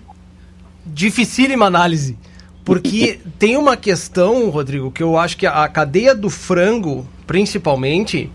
[0.84, 2.18] dificílima análise.
[2.64, 8.28] Porque tem uma questão, Rodrigo, que eu acho que a cadeia do frango, principalmente,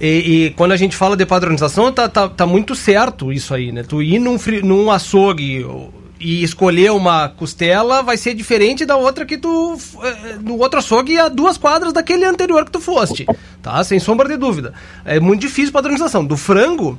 [0.00, 3.70] e, e, quando a gente fala de padronização, tá, tá, tá, muito certo isso aí,
[3.70, 3.84] né?
[3.84, 5.64] Tu ir num, num açougue
[6.20, 9.78] e escolher uma costela vai ser diferente da outra que tu.
[10.02, 13.26] Eh, no outro açougue a duas quadras daquele anterior que tu foste.
[13.62, 13.82] Tá?
[13.84, 14.74] Sem sombra de dúvida.
[15.04, 16.24] É muito difícil padronização.
[16.24, 16.98] Do frango,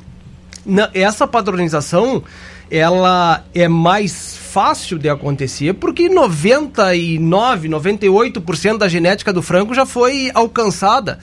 [0.93, 2.23] essa padronização
[2.71, 10.32] ela é mais fácil de acontecer porque 99, 98% da genética do frango já foi
[10.34, 11.19] alcançada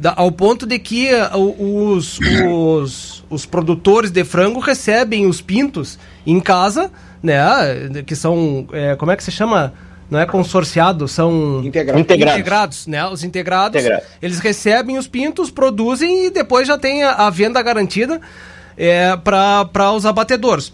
[0.00, 5.98] da, ao ponto de que uh, os, os, os produtores de frango recebem os pintos
[6.26, 6.90] em casa
[7.22, 8.02] né?
[8.06, 9.72] Que são, é, como é que se chama?
[10.10, 12.00] Não é consorciado, são integrados.
[12.00, 13.06] integrados, né?
[13.06, 14.04] Os integrados, Integrado.
[14.20, 18.20] eles recebem os pintos, produzem e depois já tem a, a venda garantida
[18.76, 20.72] é, para os abatedores.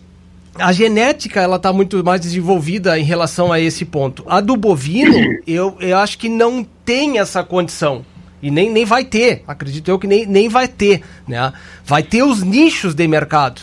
[0.59, 4.25] A genética ela está muito mais desenvolvida em relação a esse ponto.
[4.27, 5.15] A do bovino,
[5.47, 8.07] eu, eu acho que não tem essa condição.
[8.43, 11.03] E nem, nem vai ter, acredito eu que nem, nem vai ter.
[11.27, 11.53] Né?
[11.85, 13.63] Vai ter os nichos de mercado.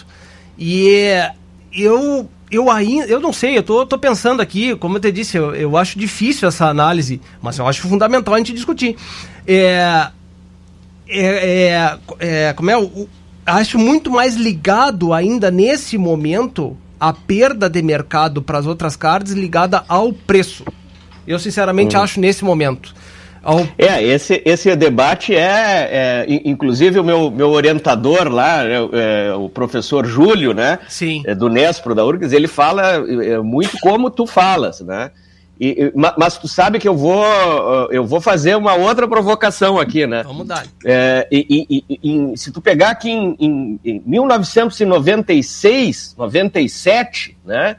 [0.57, 1.21] E
[1.71, 5.37] eu eu ainda, eu não sei, eu tô, tô pensando aqui, como eu te disse,
[5.37, 8.95] eu, eu acho difícil essa análise, mas eu acho fundamental a gente discutir.
[9.47, 10.09] É,
[11.07, 13.09] é, é, é como é, o,
[13.45, 19.33] acho muito mais ligado ainda nesse momento a perda de mercado para as outras cards
[19.33, 20.63] ligada ao preço.
[21.27, 22.03] Eu sinceramente uhum.
[22.03, 22.93] acho nesse momento.
[23.43, 23.59] Ao...
[23.77, 29.49] É, esse, esse debate é, é, inclusive o meu, meu orientador lá, é, é, o
[29.49, 30.79] professor Júlio, né?
[30.87, 31.21] Sim.
[31.25, 35.11] É, do Nespro, da URGS, ele fala é, muito como tu falas, né?
[35.59, 37.23] E, mas tu sabe que eu vou,
[37.91, 40.23] eu vou fazer uma outra provocação aqui, né?
[40.23, 40.65] Vamos dar.
[40.83, 47.75] É, e, e, e, se tu pegar aqui em, em, em 1996, 97, né?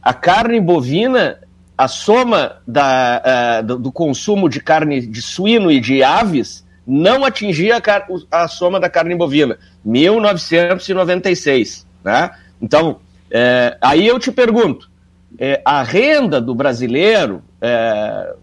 [0.00, 1.40] A carne bovina
[1.76, 7.22] a soma da, uh, do, do, consumo de carne de suíno e de aves não
[7.24, 8.06] atingia a,
[8.44, 9.58] a soma da carne bovina.
[9.84, 11.86] 1996.
[12.02, 12.30] Né?
[12.62, 14.90] Então, é, aí eu te pergunto:
[15.38, 18.34] é, a renda do brasileiro, é,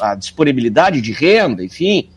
[0.00, 2.10] a disponibilidade de renda, enfim,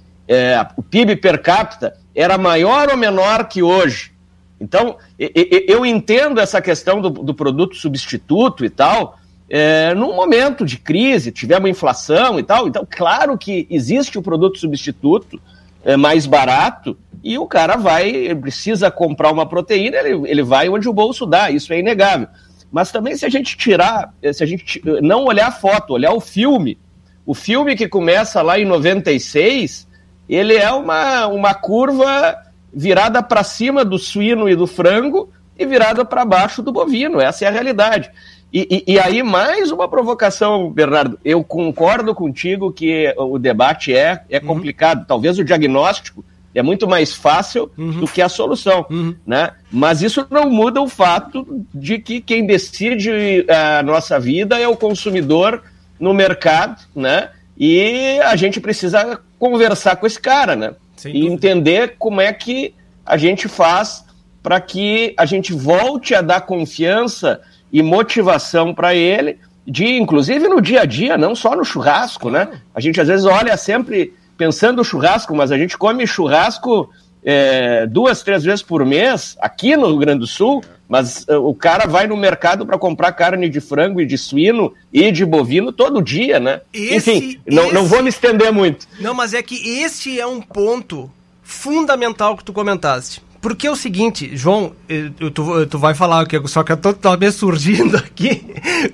[0.75, 4.11] o PIB per capita era maior ou menor que hoje?
[4.59, 9.17] Então, eu entendo essa questão do, do produto substituto e tal,
[9.49, 14.59] é, num momento de crise, tivemos inflação e tal, então claro que existe o produto
[14.59, 15.39] substituto
[15.83, 20.67] é, mais barato e o cara vai, ele precisa comprar uma proteína, ele, ele vai
[20.67, 22.27] onde o bolso dá, isso é inegável.
[22.71, 26.19] Mas também se a gente tirar, se a gente não olhar a foto, olhar o
[26.19, 26.77] filme,
[27.25, 29.87] o filme que começa lá em 96,
[30.27, 32.37] ele é uma, uma curva
[32.73, 37.45] virada para cima do suíno e do frango e virada para baixo do bovino, essa
[37.45, 38.11] é a realidade.
[38.51, 41.19] E, e, e, aí, mais uma provocação, Bernardo.
[41.23, 44.45] Eu concordo contigo que o debate é, é uhum.
[44.47, 45.05] complicado.
[45.05, 46.23] Talvez o diagnóstico
[46.55, 47.99] é muito mais fácil uhum.
[47.99, 48.85] do que a solução.
[48.89, 49.15] Uhum.
[49.25, 49.51] Né?
[49.71, 54.77] Mas isso não muda o fato de que quem decide a nossa vida é o
[54.77, 55.61] consumidor
[55.99, 57.31] no mercado, né?
[57.57, 60.75] E a gente precisa conversar com esse cara, né?
[60.95, 61.33] Sem e dúvida.
[61.33, 62.73] entender como é que
[63.05, 64.05] a gente faz
[64.41, 70.61] para que a gente volte a dar confiança e motivação para ele, de inclusive no
[70.61, 72.61] dia a dia, não só no churrasco, né?
[72.73, 76.89] A gente às vezes olha sempre pensando no churrasco, mas a gente come churrasco
[77.23, 81.53] é, duas, três vezes por mês aqui no Rio Grande do Sul, mas uh, o
[81.53, 85.73] cara vai no mercado para comprar carne de frango e de suíno e de bovino
[85.73, 86.61] todo dia, né?
[86.73, 87.73] Esse, Enfim, não, esse...
[87.73, 88.87] não vou me estender muito.
[88.99, 91.11] Não, mas é que este é um ponto
[91.43, 93.21] fundamental que tu comentaste.
[93.41, 97.17] Porque é o seguinte, João, eu, tu, tu vai falar que só que eu tô
[97.17, 98.43] me surgindo aqui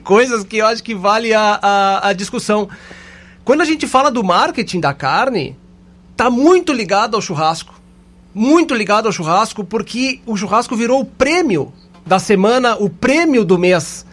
[0.03, 2.67] coisas que eu acho que vale a, a, a, discussão.
[3.45, 5.57] Quando a gente fala do marketing da carne,
[6.15, 7.81] tá muito ligado ao churrasco.
[8.33, 11.71] Muito ligado ao churrasco, porque o churrasco virou o prêmio
[12.05, 14.05] da semana, o prêmio do mês.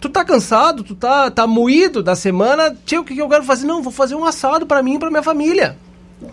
[0.00, 3.44] Tu tá cansado, tu tá, tá moído da semana, tio, o que, que eu quero
[3.44, 3.66] fazer?
[3.66, 5.76] Não, vou fazer um assado para mim e pra minha família.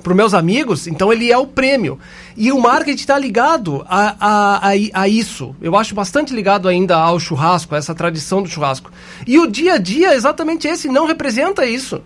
[0.02, 2.00] Para meus amigos, então ele é o prêmio.
[2.36, 5.56] E o marketing está ligado a, a, a, a, isso.
[5.62, 8.92] Eu acho bastante ligado ainda ao churrasco, a essa tradição do churrasco.
[9.28, 12.02] E o dia a dia é exatamente esse, não representa isso.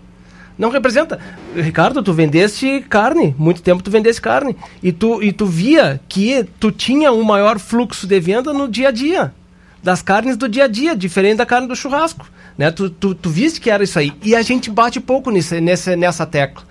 [0.58, 1.20] Não representa.
[1.54, 4.56] Ricardo, tu vendeste carne, muito tempo tu vendeste carne.
[4.82, 8.88] E tu, e tu via que tu tinha um maior fluxo de venda no dia
[8.88, 9.32] a dia.
[9.80, 12.28] Das carnes do dia a dia, diferente da carne do churrasco.
[12.58, 12.72] Né?
[12.72, 14.12] Tu, tu, tu viste que era isso aí.
[14.24, 16.64] E a gente bate pouco nesse, nessa, nessa tecla.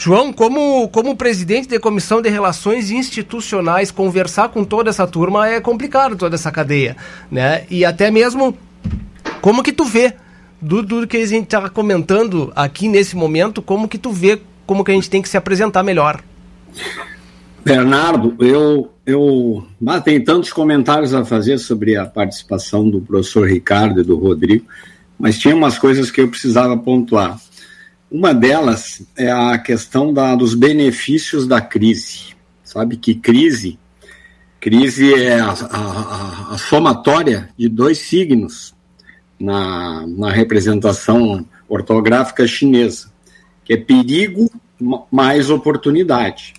[0.00, 5.60] João, como, como presidente da Comissão de Relações Institucionais, conversar com toda essa turma é
[5.60, 6.96] complicado, toda essa cadeia,
[7.28, 7.64] né?
[7.68, 8.56] E até mesmo,
[9.40, 10.14] como que tu vê,
[10.62, 14.84] do, do que a gente está comentando aqui nesse momento, como que tu vê como
[14.84, 16.22] que a gente tem que se apresentar melhor?
[17.64, 24.00] Bernardo, eu, eu ah, tem tantos comentários a fazer sobre a participação do professor Ricardo
[24.00, 24.64] e do Rodrigo,
[25.18, 27.36] mas tinha umas coisas que eu precisava pontuar.
[28.10, 32.36] Uma delas é a questão da, dos benefícios da crise.
[32.64, 33.78] Sabe que crise,
[34.60, 38.74] crise é a, a, a somatória de dois signos
[39.38, 43.10] na, na representação ortográfica chinesa,
[43.64, 44.50] que é perigo
[45.10, 46.54] mais oportunidade.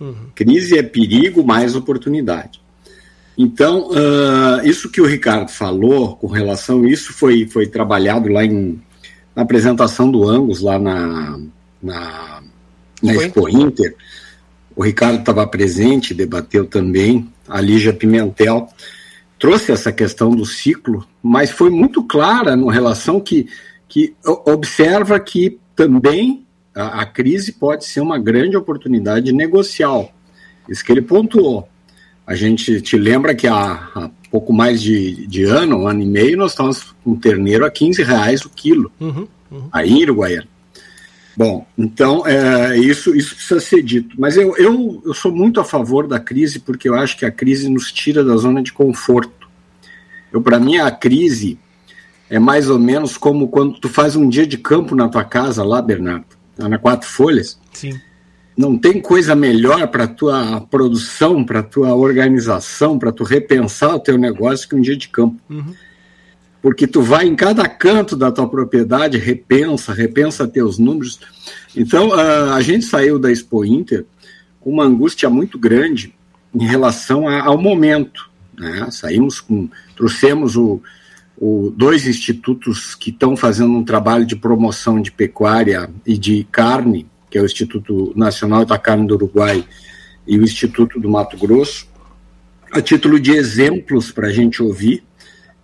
[0.00, 0.30] Uhum.
[0.34, 2.60] Crise é perigo mais oportunidade.
[3.36, 8.44] Então, uh, isso que o Ricardo falou com relação a isso foi, foi trabalhado lá
[8.44, 8.80] em,
[9.34, 11.38] na apresentação do Angus lá na,
[11.82, 12.42] na,
[13.02, 13.94] na Expo Inter,
[14.76, 18.68] o Ricardo estava presente, debateu também, a Lígia Pimentel
[19.38, 23.46] trouxe essa questão do ciclo, mas foi muito clara no relação que,
[23.88, 30.12] que observa que também a, a crise pode ser uma grande oportunidade negocial.
[30.68, 31.68] Isso que ele pontuou.
[32.26, 36.06] A gente te lembra que há, há pouco mais de, de ano, um ano e
[36.06, 39.68] meio, nós estávamos com terneiro a 15 reais o quilo, uhum, uhum.
[39.70, 40.48] aí em Uruguaiana.
[41.36, 44.14] Bom, então é, isso, isso precisa ser dito.
[44.18, 47.30] Mas eu, eu, eu sou muito a favor da crise porque eu acho que a
[47.30, 49.48] crise nos tira da zona de conforto.
[50.32, 51.58] Eu, para mim, a crise
[52.30, 55.64] é mais ou menos como quando tu faz um dia de campo na tua casa
[55.64, 57.58] lá, Bernardo, na Quatro Folhas.
[57.72, 58.00] Sim
[58.56, 64.16] não tem coisa melhor para tua produção, para tua organização, para tu repensar o teu
[64.16, 65.40] negócio que um dia de campo.
[65.50, 65.74] Uhum.
[66.62, 71.20] Porque tu vai em cada canto da tua propriedade, repensa, repensa teus números.
[71.76, 74.06] Então, a, a gente saiu da Expo Inter
[74.60, 76.14] com uma angústia muito grande
[76.54, 78.30] em relação a, ao momento.
[78.56, 78.88] Né?
[78.90, 80.80] Saímos com, trouxemos o,
[81.36, 87.06] o, dois institutos que estão fazendo um trabalho de promoção de pecuária e de carne
[87.34, 89.64] que é o Instituto Nacional da Carne do Uruguai
[90.24, 91.88] e o Instituto do Mato Grosso,
[92.70, 95.02] a título de exemplos para a gente ouvir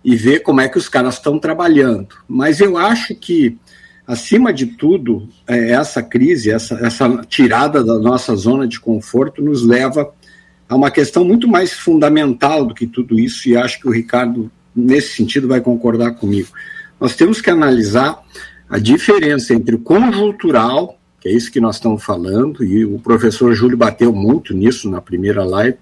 [0.03, 2.09] e ver como é que os caras estão trabalhando.
[2.27, 3.57] Mas eu acho que,
[4.05, 9.65] acima de tudo, é, essa crise, essa, essa tirada da nossa zona de conforto nos
[9.65, 10.13] leva
[10.67, 14.51] a uma questão muito mais fundamental do que tudo isso, e acho que o Ricardo,
[14.75, 16.49] nesse sentido, vai concordar comigo.
[16.99, 18.21] Nós temos que analisar
[18.69, 23.53] a diferença entre o conjuntural que é isso que nós estamos falando, e o professor
[23.53, 25.77] Júlio bateu muito nisso na primeira live.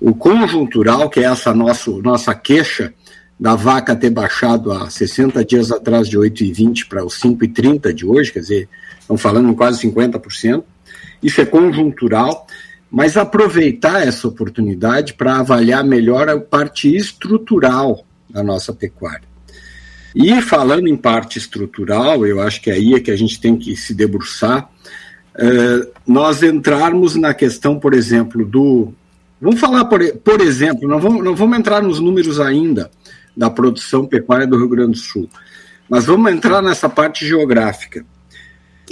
[0.00, 2.92] O conjuntural, que é essa nosso, nossa queixa
[3.38, 8.32] da vaca ter baixado há 60 dias atrás de 8,20 para os 5,30 de hoje,
[8.32, 8.68] quer dizer,
[8.98, 10.64] estão falando em quase 50%.
[11.22, 12.44] Isso é conjuntural,
[12.90, 19.33] mas aproveitar essa oportunidade para avaliar melhor a parte estrutural da nossa pecuária.
[20.14, 23.76] E falando em parte estrutural, eu acho que aí é que a gente tem que
[23.76, 24.70] se debruçar,
[25.34, 28.92] uh, nós entrarmos na questão, por exemplo, do.
[29.40, 32.90] Vamos falar, por, por exemplo, não vamos, não vamos entrar nos números ainda
[33.36, 35.28] da produção pecuária do Rio Grande do Sul,
[35.90, 38.06] mas vamos entrar nessa parte geográfica.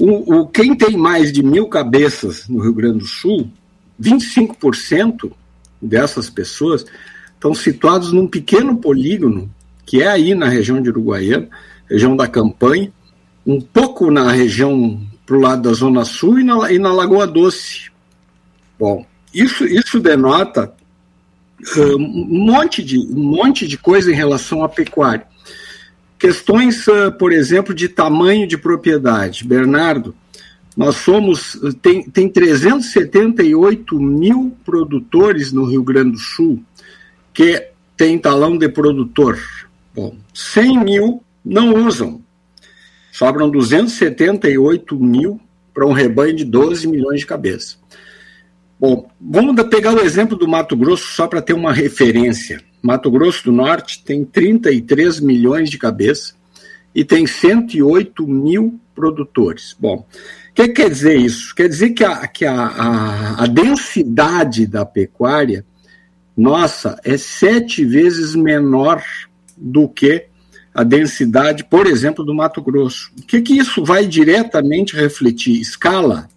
[0.01, 3.49] O, o, quem tem mais de mil cabeças no Rio Grande do Sul,
[4.01, 5.31] 25%
[5.81, 6.85] dessas pessoas
[7.35, 9.49] estão situados num pequeno polígono
[9.93, 11.51] que é aí na região de Uruguaiana,
[11.87, 12.91] região da Campanha,
[13.45, 17.27] um pouco na região para o lado da Zona Sul e na, e na Lagoa
[17.27, 17.91] Doce.
[18.79, 20.73] Bom, isso, isso denota
[21.77, 25.27] uh, um, monte de, um monte de coisa em relação à pecuária.
[26.19, 29.45] Questões, uh, por exemplo, de tamanho de propriedade.
[29.45, 30.15] Bernardo,
[30.75, 36.65] nós somos, tem, tem 378 mil produtores no Rio Grande do Sul
[37.35, 39.39] que tem talão de produtor.
[39.95, 42.23] Bom, 100 mil não usam.
[43.13, 45.41] Sobram 278 mil
[45.75, 47.79] para um rebanho de 12 milhões de cabeças.
[48.79, 52.61] Bom, vamos pegar o exemplo do Mato Grosso só para ter uma referência.
[52.83, 56.35] Mato Grosso do Norte tem 33 milhões de cabeças
[56.95, 59.77] e tem 108 mil produtores.
[59.79, 60.07] Bom,
[60.51, 61.55] O que quer dizer isso?
[61.55, 65.65] Quer dizer que a, que a, a, a densidade da pecuária
[66.37, 69.03] nossa é sete vezes menor
[69.57, 70.27] do que
[70.75, 73.13] a densidade, por exemplo, do Mato Grosso.
[73.19, 75.61] O que, que isso vai diretamente refletir?
[75.61, 76.29] Escala,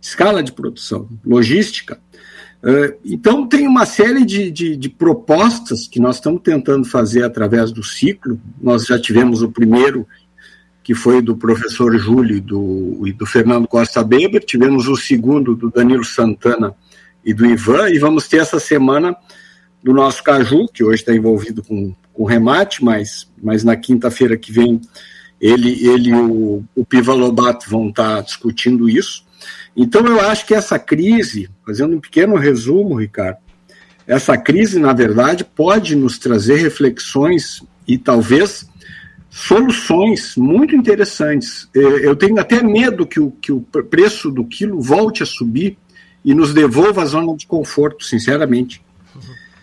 [0.00, 2.00] escala de produção, logística.
[2.62, 7.70] Uh, então, tem uma série de, de, de, propostas que nós estamos tentando fazer através
[7.70, 8.40] do ciclo.
[8.58, 10.06] Nós já tivemos o primeiro,
[10.82, 15.54] que foi do professor Júlio e do, e do Fernando Costa Beber, tivemos o segundo
[15.54, 16.74] do Danilo Santana
[17.22, 19.14] e do Ivan, e vamos ter essa semana
[19.82, 24.50] do nosso Caju, que hoje está envolvido com, com remate, mas, mas na quinta-feira que
[24.50, 24.80] vem
[25.40, 29.24] ele, ele e o, o Piva Lobato vão estar tá discutindo isso.
[29.76, 33.38] Então eu acho que essa crise, fazendo um pequeno resumo, Ricardo,
[34.06, 38.66] essa crise, na verdade, pode nos trazer reflexões e talvez
[39.30, 41.68] soluções muito interessantes.
[41.74, 45.76] Eu tenho até medo que o, que o preço do quilo volte a subir
[46.24, 48.82] e nos devolva a zona de conforto, sinceramente.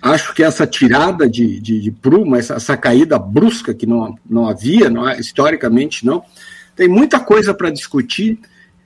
[0.01, 4.47] Acho que essa tirada de, de, de pruma, essa, essa, caída brusca que não, não
[4.47, 6.23] havia, não, historicamente não,
[6.75, 8.39] tem muita coisa para discutir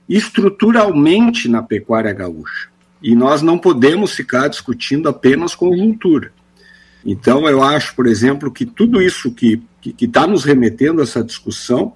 [0.08, 2.68] estruturalmente na pecuária gaúcha.
[3.02, 6.32] E nós não podemos ficar discutindo apenas conjuntura.
[7.04, 9.62] Então, eu acho, por exemplo, que tudo isso que
[10.00, 11.94] está nos remetendo a essa discussão,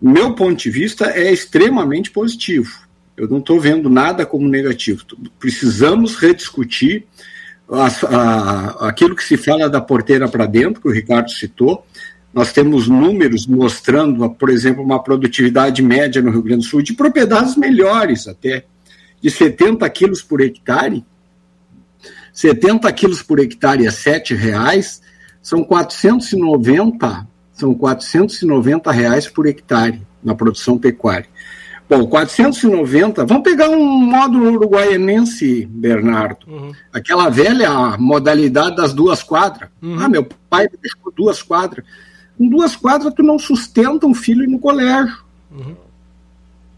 [0.00, 2.84] meu ponto de vista, é extremamente positivo.
[3.16, 5.04] Eu não estou vendo nada como negativo.
[5.38, 7.06] Precisamos rediscutir
[7.70, 11.86] a, aquilo que se fala da porteira para dentro, que o Ricardo citou,
[12.32, 16.92] nós temos números mostrando, por exemplo, uma produtividade média no Rio Grande do Sul de
[16.92, 18.64] propriedades melhores até,
[19.20, 21.04] de 70 quilos por hectare.
[22.32, 25.00] 70 quilos por hectare a R$ reais
[25.40, 31.28] são 490, são 490 reais por hectare na produção pecuária.
[31.96, 36.44] Bom, 490, vamos pegar um módulo uruguaianense, Bernardo.
[36.48, 36.72] Uhum.
[36.92, 39.70] Aquela velha modalidade das duas quadras.
[39.80, 40.00] Uhum.
[40.00, 41.86] Ah, meu pai deixou duas quadras.
[42.36, 45.16] Com duas quadras, tu não sustenta um filho no colégio.
[45.52, 45.76] Uhum.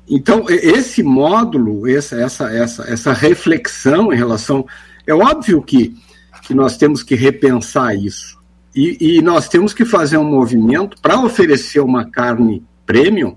[0.07, 4.67] Então, esse módulo, essa, essa, essa, essa reflexão em relação.
[5.07, 5.97] É óbvio que,
[6.43, 8.39] que nós temos que repensar isso.
[8.75, 13.35] E, e nós temos que fazer um movimento para oferecer uma carne premium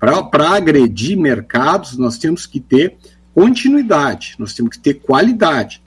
[0.00, 2.96] para agredir mercados, nós temos que ter
[3.34, 5.82] continuidade, nós temos que ter qualidade.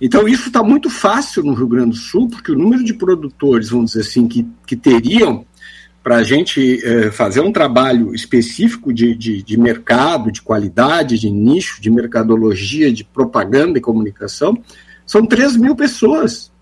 [0.00, 3.70] Então, isso está muito fácil no Rio Grande do Sul, porque o número de produtores,
[3.70, 5.44] vamos dizer assim, que, que teriam
[6.02, 11.30] para a gente eh, fazer um trabalho específico de, de, de, mercado, de qualidade, de
[11.30, 14.56] nicho, de mercadologia, de propaganda e comunicação,
[15.04, 16.52] são 3 mil pessoas.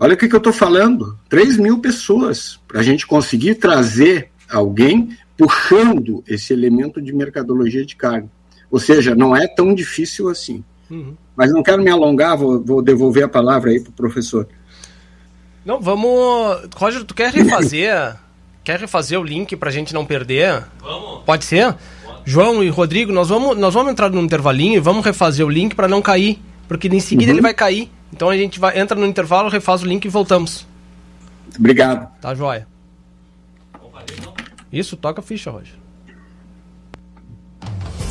[0.00, 4.30] Olha o que, que eu estou falando: 3 mil pessoas para a gente conseguir trazer
[4.48, 8.28] alguém puxando esse elemento de mercadologia de carne.
[8.70, 10.64] Ou seja, não é tão difícil assim.
[10.90, 11.14] Uhum.
[11.36, 14.48] Mas não quero me alongar, vou, vou devolver a palavra aí para o professor.
[15.64, 16.10] Não, vamos.
[16.74, 18.16] Roger, tu quer refazer?
[18.64, 20.64] quer refazer o link para a gente não perder?
[20.80, 21.22] Vamos.
[21.24, 21.72] Pode ser?
[22.04, 22.22] Pode.
[22.24, 25.74] João e Rodrigo, nós vamos, nós vamos entrar no intervalinho e vamos refazer o link
[25.74, 26.42] para não cair.
[26.66, 27.36] Porque em seguida uhum.
[27.36, 27.90] ele vai cair.
[28.12, 30.66] Então a gente vai, entra no intervalo, refaz o link e voltamos.
[31.56, 32.10] Obrigado.
[32.20, 32.66] Tá joia.
[34.72, 35.74] Isso, toca ficha, Roger.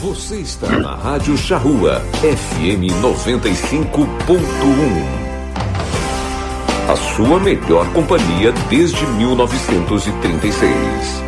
[0.02, 5.28] Você está na Rádio Charrua, FM 95.1.
[6.88, 11.28] A sua melhor companhia desde 1936.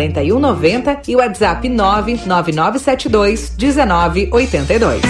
[0.09, 5.01] 4190 e WhatsApp 99972 1982.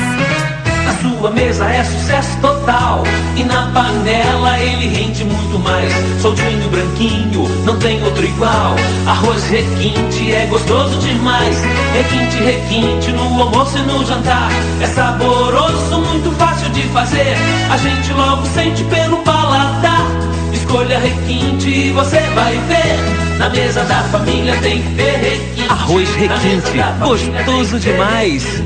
[0.87, 3.03] A sua mesa é sucesso total
[3.37, 5.93] E na panela ele rende muito mais.
[6.21, 8.75] Soltinho branquinho, não tem outro igual.
[9.07, 11.61] Arroz requinte é gostoso demais.
[11.93, 14.49] Requinte, requinte no almoço e no jantar.
[14.81, 17.35] É saboroso, muito fácil de fazer.
[17.71, 20.00] A gente logo sente pelo paladar
[20.71, 23.37] Escolha requinte, você vai ver.
[23.37, 25.69] Na mesa da família tem que ter requinte.
[25.69, 28.63] Arroz requinte, gostoso demais.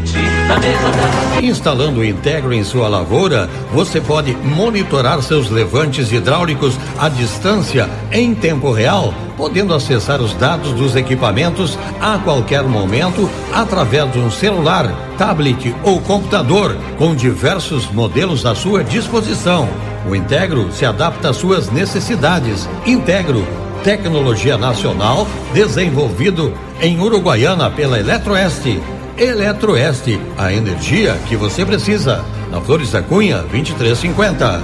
[0.47, 7.89] Da Instalando o Integro em sua lavoura, você pode monitorar seus levantes hidráulicos à distância
[8.11, 14.29] em tempo real, podendo acessar os dados dos equipamentos a qualquer momento através de um
[14.29, 19.67] celular, tablet ou computador, com diversos modelos à sua disposição.
[20.07, 22.69] O Integro se adapta às suas necessidades.
[22.85, 23.45] Integro
[23.85, 26.51] tecnologia nacional desenvolvido
[26.81, 28.81] em Uruguaiana pela Eletroeste.
[29.15, 32.25] Eletroeste, a energia que você precisa.
[32.49, 34.63] Na Flores da Cunha, 2350.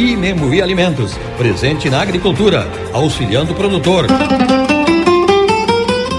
[0.00, 4.06] E Alimentos, presente na agricultura, auxiliando o produtor.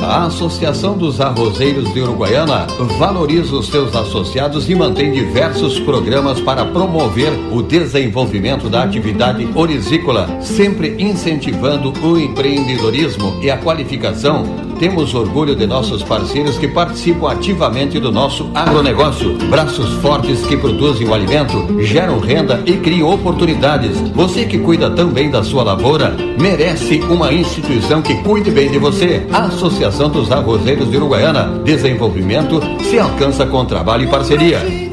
[0.04, 2.68] A Associação dos Arrozeiros de Uruguaiana
[2.98, 10.28] valoriza os seus associados e mantém diversos programas para promover o desenvolvimento da atividade orizícola,
[10.42, 14.69] sempre incentivando o empreendedorismo e a qualificação.
[14.80, 19.34] Temos orgulho de nossos parceiros que participam ativamente do nosso agronegócio.
[19.50, 24.00] Braços fortes que produzem o alimento, geram renda e criam oportunidades.
[24.16, 29.28] Você que cuida também da sua lavoura, merece uma instituição que cuide bem de você.
[29.34, 31.62] A Associação dos Arrozeiros de Uruguaiana.
[31.66, 34.89] Desenvolvimento se alcança com trabalho e parceria.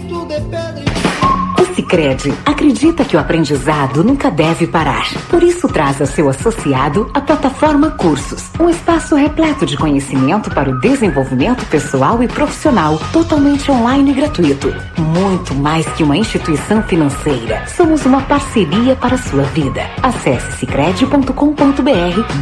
[1.87, 5.07] Sicredi acredita que o aprendizado nunca deve parar.
[5.31, 10.69] Por isso traz a seu associado a plataforma Cursos, um espaço repleto de conhecimento para
[10.69, 14.75] o desenvolvimento pessoal e profissional, totalmente online e gratuito.
[14.99, 19.83] Muito mais que uma instituição financeira, somos uma parceria para a sua vida.
[20.03, 21.33] Acesse sicredi.com.br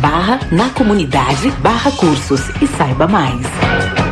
[0.00, 4.03] barra na comunidade barra cursos e saiba mais.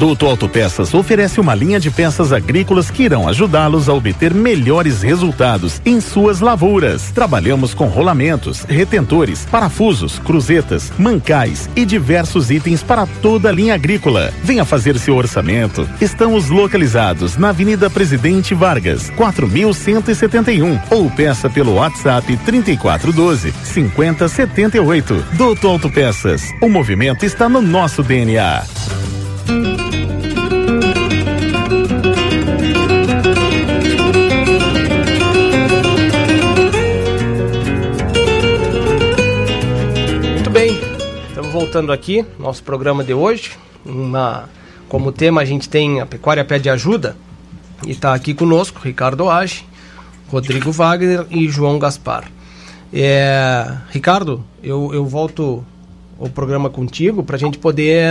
[0.00, 5.78] Duto Autopeças oferece uma linha de peças agrícolas que irão ajudá-los a obter melhores resultados
[5.84, 7.10] em suas lavouras.
[7.10, 14.32] Trabalhamos com rolamentos, retentores, parafusos, cruzetas, mancais e diversos itens para toda a linha agrícola.
[14.42, 15.86] Venha fazer seu orçamento.
[16.00, 25.26] Estamos localizados na Avenida Presidente Vargas, 4171 ou peça pelo WhatsApp 3412 5078.
[25.34, 26.42] Duto Autopeças.
[26.62, 28.62] O movimento está no nosso DNA.
[41.60, 43.50] Voltando aqui, nosso programa de hoje.
[43.84, 44.48] Uma,
[44.88, 47.14] como tema a gente tem a Pecuária Pede Ajuda.
[47.86, 49.66] E está aqui conosco Ricardo Age,
[50.28, 52.32] Rodrigo Wagner e João Gaspar.
[52.90, 55.62] É, Ricardo, eu, eu volto
[56.18, 58.08] o programa contigo para a gente poder.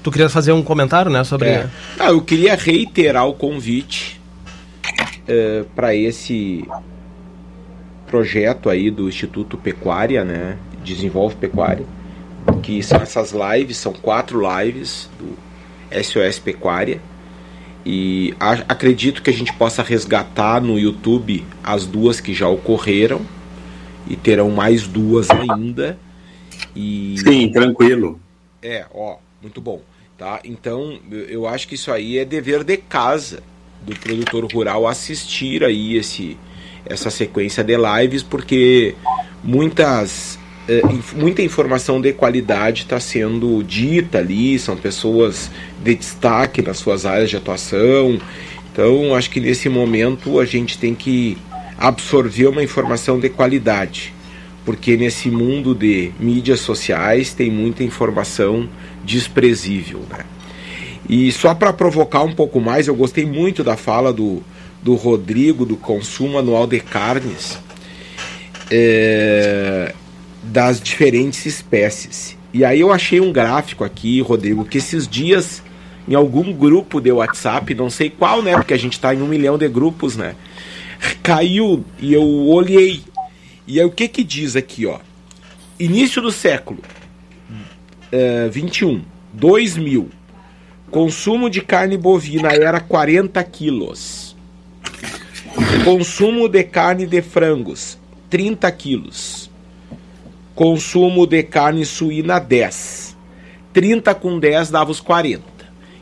[0.00, 1.48] Tu queria fazer um comentário, né, sobre.
[1.48, 1.68] É.
[1.98, 4.20] Ah, eu queria reiterar o convite
[5.28, 6.64] uh, para esse
[8.06, 10.56] projeto aí do Instituto Pecuária, né?
[10.84, 11.84] Desenvolve Pecuária,
[12.62, 15.36] que são essas lives, são quatro lives do
[16.02, 17.00] SOS Pecuária.
[17.84, 18.34] E
[18.68, 23.22] acredito que a gente possa resgatar no YouTube as duas que já ocorreram
[24.06, 25.98] e terão mais duas ainda.
[26.74, 28.20] E Sim, tranquilo.
[28.62, 29.80] é, ó, muito bom,
[30.18, 30.40] tá?
[30.44, 33.42] Então, eu- acho que isso aí é dever de casa
[33.86, 36.36] do produtor rural assistir aí esse
[36.84, 38.94] essa sequência de lives, porque
[39.44, 40.37] muitas
[41.16, 45.50] muita informação de qualidade está sendo dita ali, são pessoas
[45.82, 48.20] de destaque nas suas áreas de atuação.
[48.70, 51.38] Então, acho que nesse momento a gente tem que
[51.78, 54.12] absorver uma informação de qualidade
[54.68, 58.68] porque nesse mundo de mídias sociais tem muita informação
[59.02, 60.26] desprezível, né?
[61.08, 64.42] E só para provocar um pouco mais, eu gostei muito da fala do,
[64.82, 67.58] do Rodrigo do consumo anual de carnes
[68.70, 69.94] é,
[70.42, 72.36] das diferentes espécies.
[72.52, 75.62] E aí eu achei um gráfico aqui, Rodrigo, que esses dias
[76.06, 78.54] em algum grupo de WhatsApp, não sei qual, né?
[78.54, 80.34] Porque a gente está em um milhão de grupos, né?
[81.22, 83.02] Caiu e eu olhei.
[83.66, 85.00] E aí o que que diz aqui, ó?
[85.78, 86.78] Início do século
[88.10, 89.02] eh, 21,
[89.34, 90.08] 2000,
[90.90, 94.34] Consumo de carne bovina era 40 quilos.
[95.84, 97.98] Consumo de carne de frangos,
[98.30, 99.47] 30 quilos.
[100.58, 103.16] Consumo de carne suína, 10.
[103.72, 105.44] 30 com 10 dava os 40.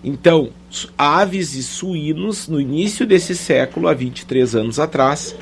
[0.02, 0.48] Então,
[0.96, 5.36] aves e suínos, no início desse século, há 23 anos atrás,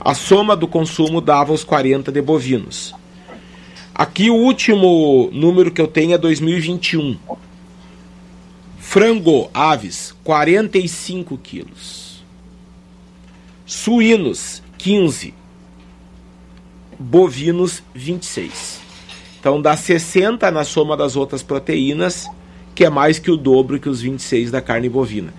[0.00, 2.92] a soma do consumo dava os 40 de bovinos.
[3.94, 7.16] Aqui o último número que eu tenho é 2021.
[8.76, 12.24] Frango, aves, 45 quilos.
[13.64, 15.37] Suínos, 15.
[16.98, 18.80] Bovinos, 26.
[19.38, 22.26] Então dá 60 na soma das outras proteínas,
[22.74, 25.32] que é mais que o dobro que os 26 da carne bovina.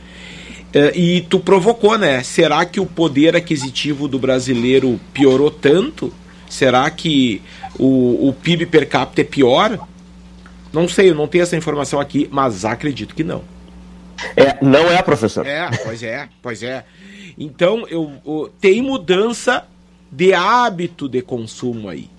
[0.69, 2.21] Uh, e tu provocou, né?
[2.23, 6.13] Será que o poder aquisitivo do brasileiro piorou tanto?
[6.47, 7.41] Será que
[7.77, 9.87] o, o PIB per capita é pior?
[10.71, 13.41] Não sei, eu não tenho essa informação aqui, mas acredito que não.
[14.35, 15.45] É, não é, professor.
[15.45, 16.85] É, pois é, pois é.
[17.37, 19.65] Então, eu, eu tem mudança
[20.11, 22.09] de hábito de consumo aí.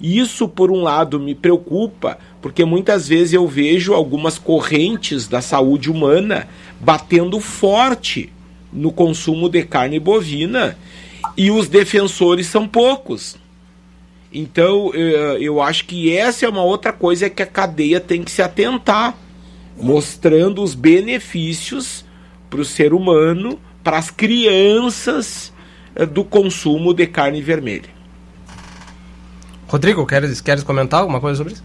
[0.00, 5.90] Isso, por um lado, me preocupa, porque muitas vezes eu vejo algumas correntes da saúde
[5.90, 6.48] humana
[6.80, 8.32] batendo forte
[8.72, 10.78] no consumo de carne bovina
[11.36, 13.36] e os defensores são poucos.
[14.32, 18.40] Então, eu acho que essa é uma outra coisa que a cadeia tem que se
[18.40, 19.16] atentar,
[19.76, 22.04] mostrando os benefícios
[22.48, 25.59] para o ser humano, para as crianças eh,
[26.12, 27.88] do consumo de carne vermelha.
[29.68, 31.64] Rodrigo, queres, queres comentar alguma coisa sobre isso?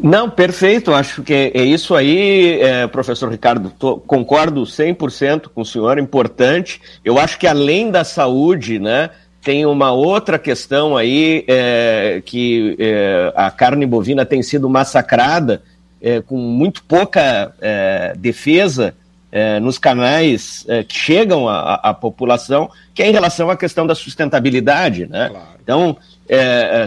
[0.00, 0.92] Não, perfeito.
[0.92, 3.70] Acho que é, isso aí, é, professor Ricardo.
[3.70, 5.98] Tô, concordo 100% com o senhor.
[5.98, 6.80] Importante.
[7.04, 9.10] Eu acho que além da saúde, né,
[9.42, 15.62] tem uma outra questão aí é, que é, a carne bovina tem sido massacrada
[16.00, 17.54] é, com muito pouca
[19.36, 25.06] é, nos canais que chegam à, população, que é em relação à questão da sustentabilidade,
[25.06, 25.28] né?
[25.28, 25.46] Claro.
[25.62, 25.96] Então,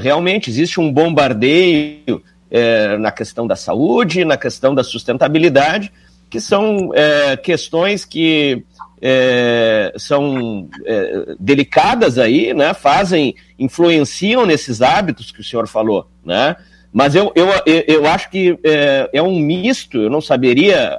[0.02, 5.92] realmente existe um bombardeio é, na questão da saúde, na questão da sustentabilidade,
[6.30, 8.64] que são é, questões que
[9.02, 12.74] é, são é, delicadas aí, né?
[12.74, 16.56] Fazem, influenciam nesses hábitos que o senhor falou, né?
[16.92, 17.48] Mas eu, eu,
[17.88, 20.98] eu acho que é, é um misto, eu não saberia,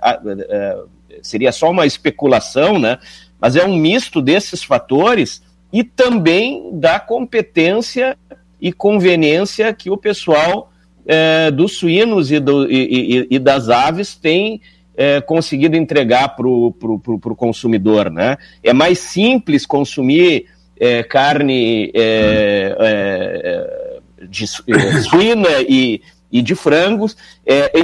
[0.48, 0.76] é,
[1.22, 2.98] seria só uma especulação, né?
[3.40, 5.42] Mas é um misto desses fatores
[5.72, 8.16] e também da competência
[8.60, 10.70] e conveniência que o pessoal
[11.06, 14.60] é, dos suínos e, do, e, e, e, das aves tem
[14.96, 18.10] é, conseguido entregar para o consumidor.
[18.10, 18.36] Né?
[18.62, 20.46] É mais simples consumir
[20.78, 27.16] é, carne é, é, de é, suína e, e de frangos,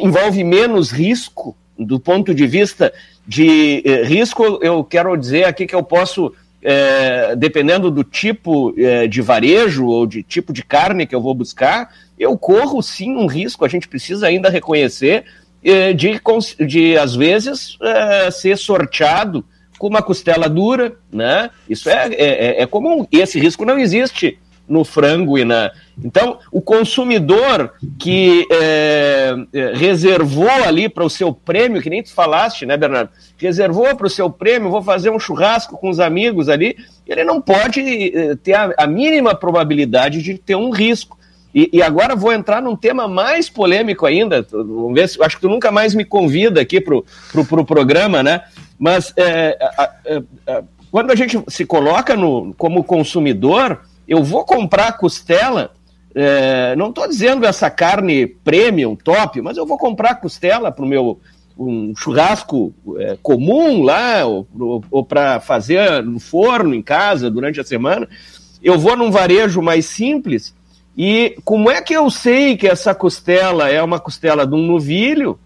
[0.03, 2.93] envolve menos risco do ponto de vista
[3.27, 9.23] de risco, eu quero dizer aqui que eu posso é, dependendo do tipo é, de
[9.23, 13.65] varejo ou de tipo de carne que eu vou buscar, eu corro sim um risco,
[13.65, 15.25] a gente precisa ainda reconhecer,
[15.63, 16.21] é, de,
[16.67, 19.45] de às vezes é, ser sorteado
[19.79, 21.51] com uma costela dura, né?
[21.69, 24.39] Isso é, é, é comum, e esse risco não existe
[24.69, 25.71] no frango e na.
[26.03, 32.13] Então, o consumidor que é, é reservou ali para o seu prêmio, que nem tu
[32.13, 33.11] falaste, né, Bernardo?
[33.39, 37.41] Reservou para o seu prêmio, vou fazer um churrasco com os amigos ali, ele não
[37.41, 37.81] pode
[38.17, 41.17] é, ter a, a mínima probabilidade de ter um risco.
[41.55, 44.47] E, e, agora vou entrar num tema mais polêmico ainda.
[44.51, 47.65] Vamos ver se, acho que tu nunca mais me convida aqui para o pro, pro
[47.65, 48.43] programa, né?
[48.79, 49.91] Mas é, a,
[50.47, 55.73] a, quando a gente se coloca no, como consumidor, eu vou comprar costela,
[56.15, 60.89] é, não estou dizendo essa carne premium, top, mas eu vou comprar costela para o
[60.89, 61.21] meu
[61.59, 67.59] um churrasco é, comum lá, ou, ou, ou para fazer no forno, em casa, durante
[67.59, 68.07] a semana.
[68.63, 70.55] Eu vou num varejo mais simples
[70.97, 75.39] e como é que eu sei que essa costela é uma costela de um novilho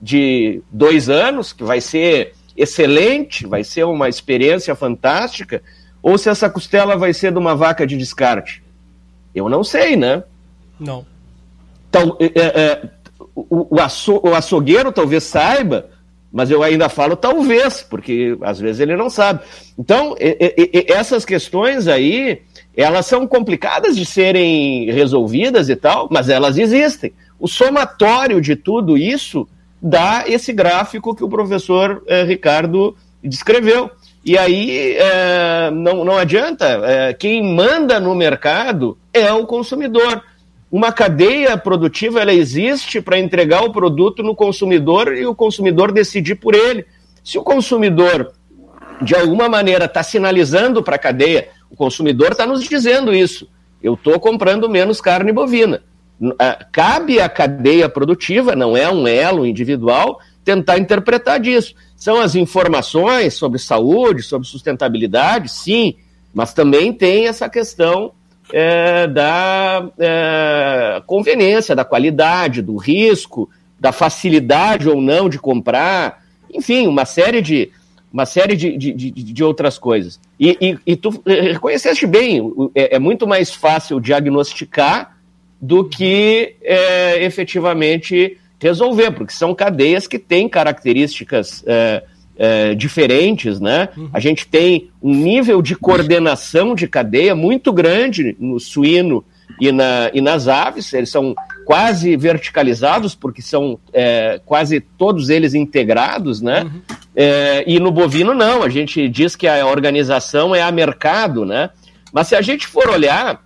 [0.00, 5.62] de dois anos, que vai ser excelente, vai ser uma experiência fantástica,
[6.02, 8.62] ou se essa costela vai ser de uma vaca de descarte?
[9.34, 10.24] Eu não sei, né?
[10.78, 11.06] Não.
[11.88, 12.82] Então, é, é,
[13.34, 15.88] o, o, aço, o açougueiro talvez saiba,
[16.32, 19.40] mas eu ainda falo talvez, porque às vezes ele não sabe.
[19.78, 20.16] Então,
[20.88, 22.42] essas questões aí,
[22.76, 27.12] elas são complicadas de serem resolvidas e tal, mas elas existem.
[27.38, 29.46] O somatório de tudo isso
[29.80, 33.90] dá esse gráfico que o professor eh, Ricardo descreveu.
[34.24, 40.22] E aí é, não, não adianta, é, quem manda no mercado é o consumidor.
[40.70, 46.36] uma cadeia produtiva ela existe para entregar o produto no consumidor e o consumidor decidir
[46.36, 46.86] por ele.
[47.22, 48.32] Se o consumidor,
[49.02, 53.48] de alguma maneira, está sinalizando para a cadeia, o consumidor está nos dizendo isso.
[53.82, 55.82] Eu estou comprando menos carne bovina.
[56.70, 61.74] Cabe à cadeia produtiva, não é um elo individual, tentar interpretar disso.
[61.96, 65.94] São as informações sobre saúde, sobre sustentabilidade, sim,
[66.34, 68.12] mas também tem essa questão
[68.52, 76.22] é, da é, conveniência, da qualidade, do risco, da facilidade ou não de comprar,
[76.52, 77.70] enfim, uma série de,
[78.12, 80.20] uma série de, de, de, de outras coisas.
[80.38, 85.16] E, e, e, tu reconheceste bem, é, é, muito mais fácil diagnosticar
[85.60, 92.02] do que é, efetivamente resolver, porque são cadeias que têm características é,
[92.36, 93.88] é, diferentes, né?
[93.96, 94.10] Uhum.
[94.12, 99.24] A gente tem um nível de coordenação de cadeia muito grande no suíno
[99.60, 101.34] e, na, e nas aves, eles são
[101.64, 106.62] quase verticalizados, porque são é, quase todos eles integrados, né?
[106.64, 106.80] Uhum.
[107.14, 111.70] É, e no bovino, não, a gente diz que a organização é a mercado, né?
[112.12, 113.42] Mas se a gente for olhar,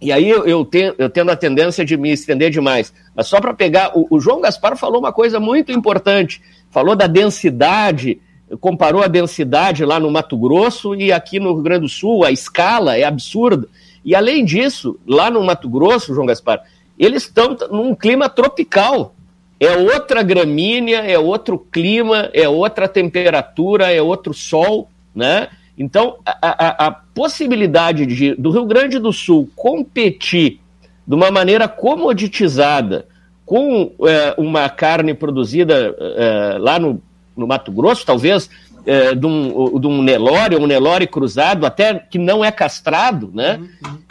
[0.00, 3.40] e aí eu, eu, tenho, eu tendo a tendência de me estender demais, mas só
[3.40, 6.40] para pegar, o, o João Gaspar falou uma coisa muito importante
[6.76, 8.20] falou da densidade,
[8.60, 12.30] comparou a densidade lá no Mato Grosso e aqui no Rio Grande do Sul, a
[12.30, 13.66] escala é absurda.
[14.04, 16.62] E além disso, lá no Mato Grosso, João Gaspar,
[16.98, 19.14] eles estão num clima tropical.
[19.58, 25.48] É outra gramínea, é outro clima, é outra temperatura, é outro sol, né?
[25.78, 30.60] Então, a, a, a possibilidade de, do Rio Grande do Sul competir
[31.06, 33.06] de uma maneira comoditizada
[33.44, 37.00] com é, uma carne produzida é, lá no,
[37.36, 38.50] no, Mato Grosso, talvez
[38.84, 43.60] é, de, um, de um Nelore, um Nelore cruzado, até que não é castrado, né?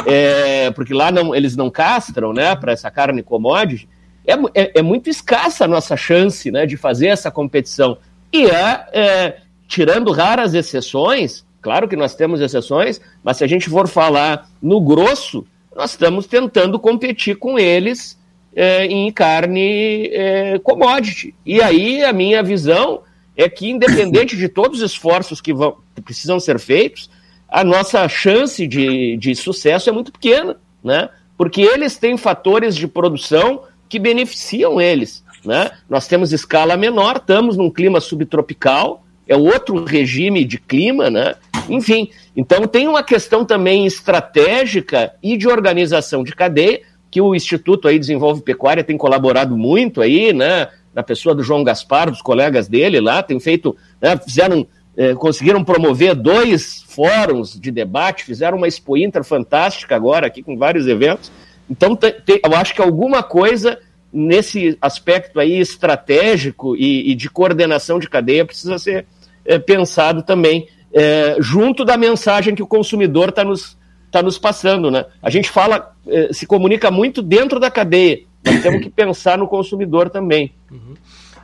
[0.06, 2.56] É, porque lá não, eles não castram, né?
[2.56, 3.90] Para essa carne commodity,
[4.26, 6.66] é, é, é, muito escassa a nossa chance, né?
[6.66, 7.98] De fazer essa competição.
[8.32, 9.38] E é, é,
[9.68, 14.80] tirando raras exceções, claro que nós temos exceções, mas se a gente for falar no
[14.80, 18.20] grosso, nós estamos tentando competir com eles
[18.56, 21.34] é, em carne é, commodity.
[21.44, 23.02] E aí a minha visão
[23.36, 27.10] é que, independente de todos os esforços que, vão, que precisam ser feitos,
[27.50, 31.10] a nossa chance de, de sucesso é muito pequena, né?
[31.36, 35.26] Porque eles têm fatores de produção que beneficiam eles.
[35.44, 35.72] Né?
[35.90, 41.36] Nós temos escala menor, estamos num clima subtropical, é outro regime de clima, né?
[41.70, 47.88] Enfim, então tem uma questão também estratégica e de organização de cadeia que o Instituto
[47.88, 50.68] aí Desenvolve Pecuária tem colaborado muito aí, né?
[50.94, 54.66] Na pessoa do João Gaspar, dos colegas dele lá, tem feito, né, fizeram,
[54.96, 60.58] eh, conseguiram promover dois fóruns de debate, fizeram uma Expo Inter fantástica agora aqui com
[60.58, 61.32] vários eventos.
[61.70, 61.98] Então,
[62.28, 63.78] eu acho que alguma coisa
[64.12, 69.06] nesse aspecto aí estratégico e, e de coordenação de cadeia precisa ser
[69.46, 74.90] eh, pensado também, eh, junto da mensagem que o consumidor está nos está nos passando,
[74.90, 75.06] né?
[75.22, 79.48] A gente fala, eh, se comunica muito dentro da cadeia, mas temos que pensar no
[79.48, 80.54] consumidor também.
[80.72, 80.94] Uhum.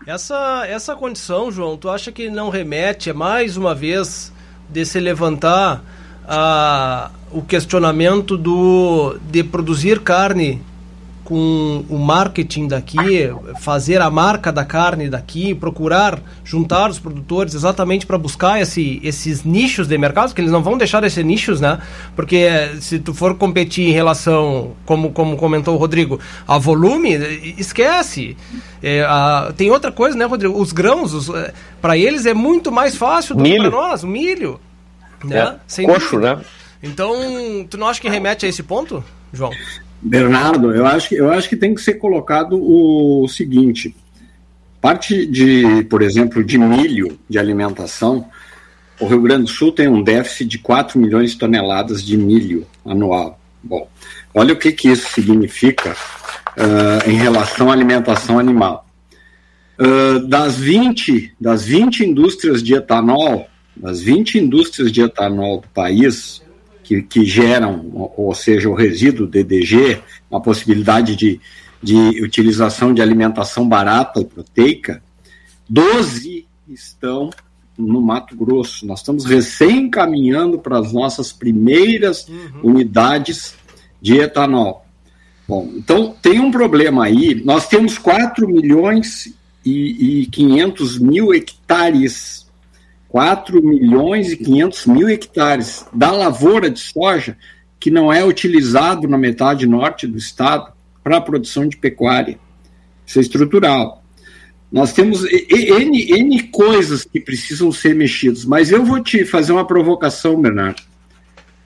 [0.08, 4.32] Essa, essa condição, João, tu acha que não remete, é mais uma vez,
[4.70, 5.84] de se levantar
[6.26, 10.62] a, o questionamento do, de produzir carne
[11.24, 12.98] com o marketing daqui,
[13.60, 19.44] fazer a marca da carne daqui, procurar juntar os produtores exatamente para buscar esse, esses
[19.44, 21.80] nichos de mercado, porque eles não vão deixar esses nichos, né?
[22.16, 22.48] Porque
[22.80, 27.14] se tu for competir em relação, como, como comentou o Rodrigo, a volume,
[27.58, 28.36] esquece.
[28.82, 30.60] É, a, tem outra coisa, né, Rodrigo?
[30.60, 31.30] Os grãos,
[31.82, 33.64] para eles é muito mais fácil do milho.
[33.64, 34.60] que para nós, o milho.
[35.24, 35.38] Né?
[35.38, 36.36] É, Sem coxo, dúvida.
[36.38, 36.42] né?
[36.84, 37.14] Então,
[37.70, 39.52] tu não acha que remete a esse ponto, João?
[40.02, 43.95] Bernardo, eu acho, que, eu acho que tem que ser colocado o seguinte:
[44.82, 48.26] parte de, por exemplo, de milho de alimentação,
[48.99, 52.66] o Rio Grande do Sul tem um déficit de 4 milhões de toneladas de milho
[52.86, 53.39] anual.
[53.64, 53.88] Bom,
[54.34, 58.88] olha o que, que isso significa uh, em relação à alimentação animal.
[59.80, 66.41] Uh, das, 20, das 20 indústrias de etanol, das 20 indústrias de etanol do país,
[66.92, 71.39] que, que geram, ou seja, o resíduo DDG, a possibilidade de,
[71.82, 75.02] de utilização de alimentação barata e proteica,
[75.70, 77.30] 12 estão
[77.78, 78.86] no Mato Grosso.
[78.86, 82.72] Nós estamos recém caminhando para as nossas primeiras uhum.
[82.72, 83.56] unidades
[84.02, 84.86] de etanol.
[85.48, 87.42] Bom, então tem um problema aí.
[87.46, 89.34] Nós temos 4 milhões
[89.64, 92.41] e, e 500 mil hectares
[93.12, 97.38] 4 milhões e 500 mil hectares da lavoura de soja
[97.78, 100.72] que não é utilizado na metade norte do estado,
[101.03, 102.39] para a produção de pecuária.
[103.05, 104.01] Isso é estrutural.
[104.72, 109.66] Nós temos N, N coisas que precisam ser mexidas, mas eu vou te fazer uma
[109.66, 110.82] provocação, Bernardo,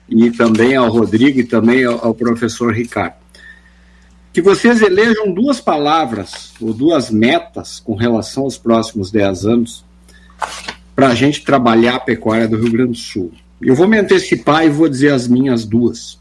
[0.08, 3.14] e também ao Rodrigo e também ao, ao professor Ricardo.
[4.32, 9.84] Que vocês elejam duas palavras ou duas metas com relação aos próximos 10 anos
[10.96, 13.30] para a gente trabalhar a pecuária do Rio Grande do Sul.
[13.60, 16.18] Eu vou me antecipar e vou dizer as minhas duas.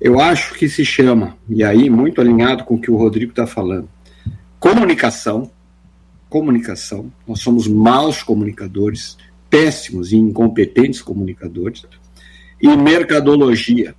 [0.00, 3.46] Eu acho que se chama, e aí muito alinhado com o que o Rodrigo está
[3.46, 3.86] falando,
[4.58, 5.50] comunicação.
[6.30, 7.12] Comunicação.
[7.26, 9.18] Nós somos maus comunicadores,
[9.50, 11.84] péssimos e incompetentes comunicadores.
[12.60, 13.94] E mercadologia.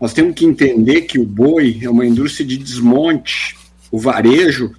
[0.00, 3.56] Nós temos que entender que o boi é uma indústria de desmonte.
[3.90, 4.72] O varejo,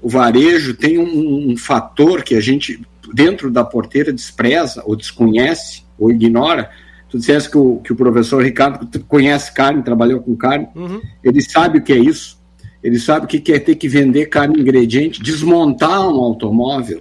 [0.00, 2.80] o varejo tem um, um fator que a gente
[3.12, 6.70] dentro da porteira despreza ou desconhece ou ignora.
[7.08, 11.00] Tu disseste que o, que o professor Ricardo conhece carne, trabalhou com carne, uhum.
[11.22, 12.36] ele sabe o que é isso.
[12.82, 17.00] Ele sabe o que é ter que vender carne ingrediente, desmontar um automóvel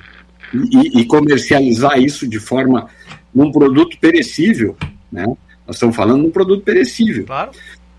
[0.54, 2.88] e, e comercializar isso de forma
[3.34, 4.76] num produto perecível,
[5.12, 5.26] né?
[5.68, 7.26] Nós estamos falando de um produto perecível.
[7.26, 7.52] Claro.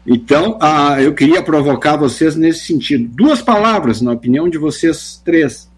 [0.07, 3.09] Então, ah, eu queria provocar vocês nesse sentido.
[3.13, 5.69] Duas palavras, na opinião de vocês três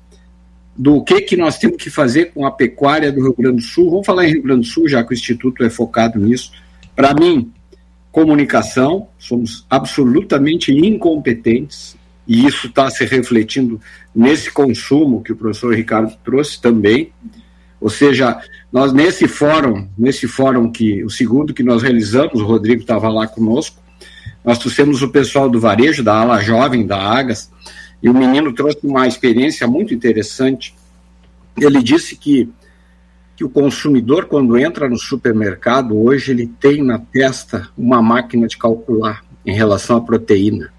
[0.79, 3.91] do que, que nós temos que fazer com a pecuária do Rio Grande do Sul.
[3.91, 6.53] Vamos falar em Rio Grande do Sul, já que o Instituto é focado nisso.
[6.95, 7.51] Para mim,
[8.13, 11.97] comunicação, somos absolutamente incompetentes,
[12.29, 13.81] e isso está se refletindo
[14.15, 17.11] nesse consumo que o professor Ricardo trouxe também.
[17.81, 18.41] Ou seja,
[18.73, 23.27] nós nesse fórum, nesse fórum que o segundo que nós realizamos, o Rodrigo estava lá
[23.27, 23.83] conosco,
[24.45, 27.51] nós trouxemos o pessoal do varejo, da ala jovem, da Agas,
[28.03, 30.75] e o menino trouxe uma experiência muito interessante.
[31.61, 32.49] Ele disse que,
[33.37, 38.57] que o consumidor, quando entra no supermercado, hoje ele tem na testa uma máquina de
[38.57, 40.73] calcular em relação à proteína.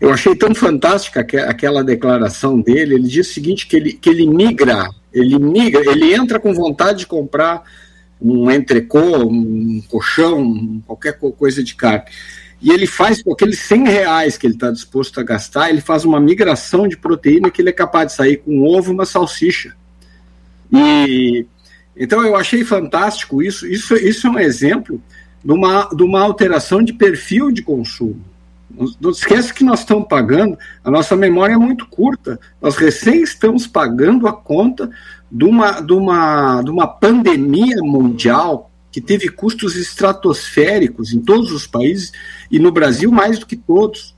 [0.00, 2.94] Eu achei tão fantástica aquela declaração dele.
[2.94, 7.00] Ele diz o seguinte: que ele, que ele migra, ele migra, ele entra com vontade
[7.00, 7.62] de comprar
[8.20, 12.04] um entrecô, um colchão, qualquer coisa de carne
[12.64, 16.02] e ele faz com aqueles 100 reais que ele está disposto a gastar, ele faz
[16.02, 19.04] uma migração de proteína que ele é capaz de sair com um ovo e uma
[19.04, 19.76] salsicha.
[20.72, 21.46] E
[21.94, 23.66] então eu achei fantástico isso.
[23.66, 24.98] Isso, isso é um exemplo
[25.44, 28.24] de uma, de uma alteração de perfil de consumo.
[28.98, 32.40] Não esquece que nós estamos pagando, a nossa memória é muito curta.
[32.62, 34.88] Nós recém estamos pagando a conta
[35.30, 41.66] de uma, de uma, de uma pandemia mundial que teve custos estratosféricos em todos os
[41.66, 42.12] países
[42.48, 44.14] e no Brasil mais do que todos.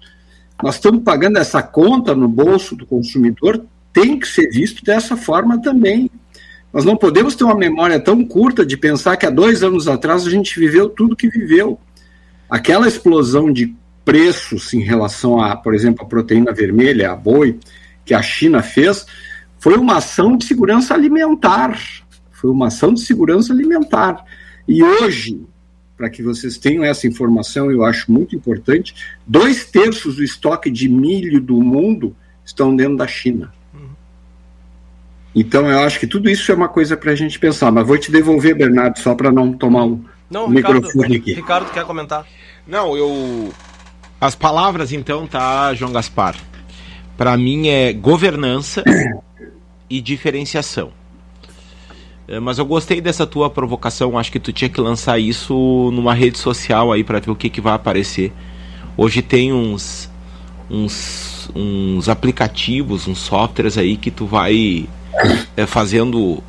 [0.62, 5.59] Nós estamos pagando essa conta no bolso do consumidor, tem que ser visto dessa forma
[5.62, 6.11] também.
[6.70, 10.27] Nós não podemos ter uma memória tão curta de pensar que há dois anos atrás
[10.27, 11.81] a gente viveu tudo que viveu.
[12.51, 13.74] Aquela explosão de
[14.05, 17.59] preços em relação a, por exemplo, a proteína vermelha, a boi,
[18.05, 19.07] que a China fez,
[19.59, 21.81] foi uma ação de segurança alimentar.
[22.31, 24.22] Foi uma ação de segurança alimentar.
[24.68, 25.40] E hoje,
[25.96, 28.94] para que vocês tenham essa informação, eu acho muito importante,
[29.26, 32.14] dois terços do estoque de milho do mundo
[32.44, 33.52] estão dentro da China.
[35.38, 37.70] Então eu acho que tudo isso é uma coisa para a gente pensar.
[37.70, 41.34] Mas vou te devolver, Bernardo, só para não tomar um não, microfone aqui.
[41.34, 42.26] Ricardo quer comentar?
[42.66, 43.52] Não, eu.
[44.18, 46.36] As palavras então, tá, João Gaspar?
[47.18, 48.82] Para mim é governança
[49.90, 50.90] e diferenciação.
[52.29, 54.18] É, mas eu gostei dessa tua provocação.
[54.18, 57.49] Acho que tu tinha que lançar isso numa rede social aí para ver o que,
[57.49, 58.33] que vai aparecer.
[58.97, 60.11] Hoje tem uns,
[60.68, 64.89] uns, uns aplicativos, uns softwares aí que tu vai
[65.57, 66.43] é, fazendo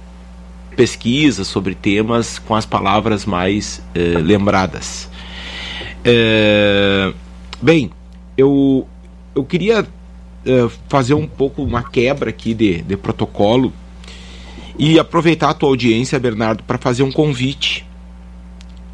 [0.75, 5.09] pesquisas sobre temas com as palavras mais é, lembradas.
[6.03, 7.13] É,
[7.61, 7.91] bem,
[8.35, 8.87] eu,
[9.35, 9.85] eu queria
[10.45, 13.71] é, fazer um pouco uma quebra aqui de, de protocolo
[14.77, 17.85] e aproveitar a tua audiência, Bernardo, para fazer um convite.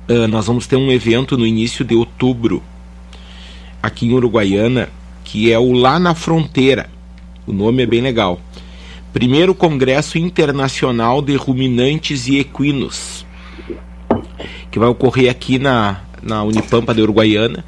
[0.08, 2.64] Uh, nós vamos ter um evento no início de outubro,
[3.82, 4.90] aqui em Uruguaiana,
[5.24, 6.90] que é o Lá na Fronteira.
[7.46, 8.40] O nome é bem legal.
[9.12, 13.26] Primeiro Congresso Internacional de Ruminantes e Equinos,
[14.72, 17.64] que vai ocorrer aqui na, na Unipampa de Uruguaiana,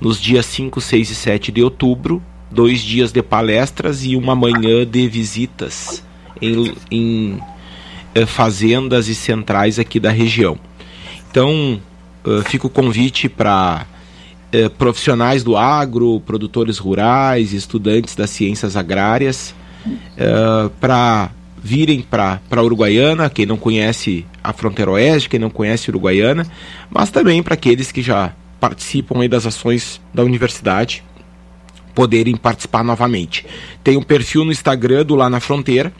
[0.00, 2.22] nos dias 5, 6 e 7 de outubro.
[2.52, 6.02] Dois dias de palestras e uma manhã de visitas
[6.40, 7.40] em, em
[8.14, 10.58] eh, fazendas e centrais aqui da região.
[11.30, 11.80] Então,
[12.24, 13.86] uh, fica o convite para
[14.52, 19.54] uh, profissionais do agro, produtores rurais, estudantes das ciências agrárias,
[20.80, 21.30] para
[21.62, 26.46] virem para Uruguaiana, quem não conhece a fronteira oeste, quem não conhece Uruguaiana,
[26.90, 31.02] mas também para aqueles que já participam aí das ações da universidade
[31.94, 33.46] poderem participar novamente.
[33.82, 35.92] Tem um perfil no Instagram do Lá na Fronteira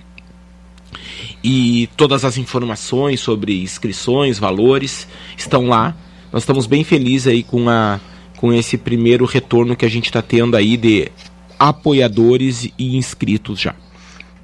[1.43, 5.95] e todas as informações sobre inscrições, valores estão lá.
[6.33, 7.99] Nós estamos bem felizes aí com, a,
[8.37, 11.11] com esse primeiro retorno que a gente está tendo aí de
[11.59, 13.75] apoiadores e inscritos já.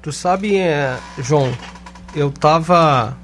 [0.01, 1.51] Tu sabe, é, João,
[2.15, 3.17] eu tava.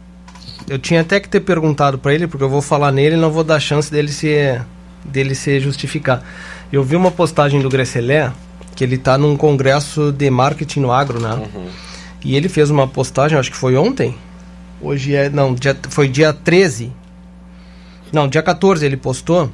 [0.68, 3.32] Eu tinha até que ter perguntado para ele, porque eu vou falar nele e não
[3.32, 4.60] vou dar chance dele se,
[5.04, 6.24] dele se justificar.
[6.72, 8.32] Eu vi uma postagem do Grecelé,
[8.76, 11.34] que ele está num congresso de marketing no agro, né?
[11.34, 11.68] Uhum.
[12.24, 14.16] E ele fez uma postagem, acho que foi ontem.
[14.82, 15.30] Hoje é.
[15.30, 16.92] Não, dia, foi dia 13.
[18.12, 19.52] Não, dia 14 ele postou.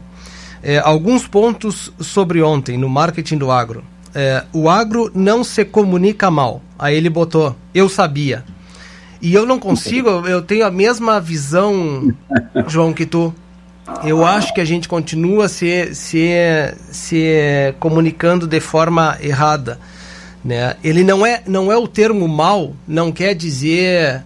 [0.62, 3.84] É, alguns pontos sobre ontem no marketing do agro.
[4.14, 6.62] É, o agro não se comunica mal.
[6.78, 8.44] Aí ele botou, eu sabia.
[9.22, 12.14] E eu não consigo, eu tenho a mesma visão,
[12.68, 13.34] João, que tu.
[14.04, 16.30] Eu acho que a gente continua se, se,
[16.92, 19.80] se comunicando de forma errada.
[20.44, 20.76] Né?
[20.84, 24.24] Ele não é, não é o termo mal, não quer dizer.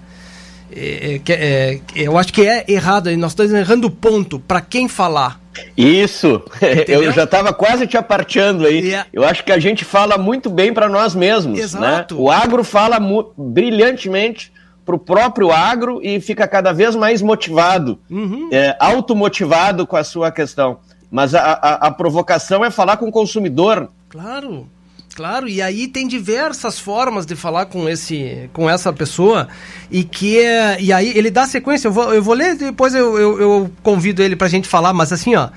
[0.76, 4.88] É, é, é, eu acho que é errado, nós estamos errando o ponto para quem
[4.88, 5.40] falar.
[5.78, 7.04] Isso, Entendeu?
[7.04, 8.80] eu já estava quase te aparteando aí.
[8.80, 9.08] Yeah.
[9.14, 11.58] Eu acho que a gente fala muito bem para nós mesmos.
[11.58, 11.64] Né?
[11.64, 12.16] Exato.
[12.16, 12.22] Né?
[12.22, 13.00] O agro fala
[13.38, 14.52] brilhantemente
[14.86, 18.50] para o próprio agro e fica cada vez mais motivado, uhum.
[18.52, 20.80] é, automotivado com a sua questão.
[21.10, 23.88] Mas a, a, a provocação é falar com o consumidor.
[24.10, 24.68] Claro.
[25.16, 29.48] Claro, e aí tem diversas formas de falar com esse, com essa pessoa
[29.92, 31.88] e que é, e aí ele dá sequência.
[31.88, 34.92] Eu vou, eu vou ler depois eu, eu, eu convido ele para a gente falar,
[34.92, 35.50] mas assim ó,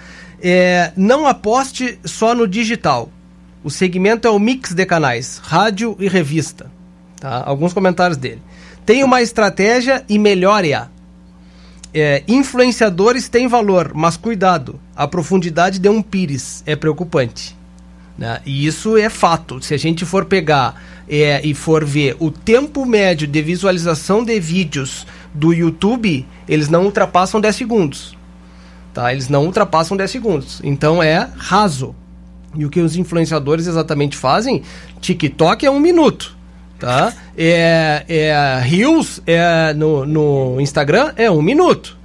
[0.42, 3.10] é, não aposte só no digital.
[3.64, 6.70] O segmento é o mix de canais, rádio e revista.
[7.18, 7.42] Tá?
[7.46, 8.42] Alguns comentários dele.
[8.84, 10.88] Tem uma estratégia e melhore-a.
[11.94, 17.55] É, influenciadores têm valor, mas cuidado, a profundidade de um pires é preocupante.
[18.18, 18.40] Né?
[18.46, 19.60] E isso é fato.
[19.62, 24.38] Se a gente for pegar é, e for ver o tempo médio de visualização de
[24.40, 28.16] vídeos do YouTube, eles não ultrapassam 10 segundos.
[28.94, 29.12] Tá?
[29.12, 30.60] Eles não ultrapassam 10 segundos.
[30.64, 31.94] Então é raso.
[32.54, 34.62] E o que os influenciadores exatamente fazem?
[35.00, 36.34] TikTok é um minuto.
[36.78, 37.12] Tá?
[37.36, 41.96] É, é, Reels é, no, no Instagram é um minuto.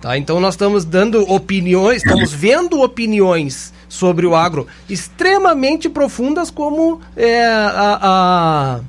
[0.00, 0.16] Tá?
[0.16, 7.46] Então nós estamos dando opiniões, estamos vendo opiniões sobre o agro extremamente profundas, como é,
[7.46, 8.80] a, a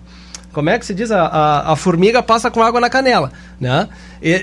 [0.52, 1.12] como é que se diz?
[1.12, 3.88] A, a, a, formiga passa com água na canela, né?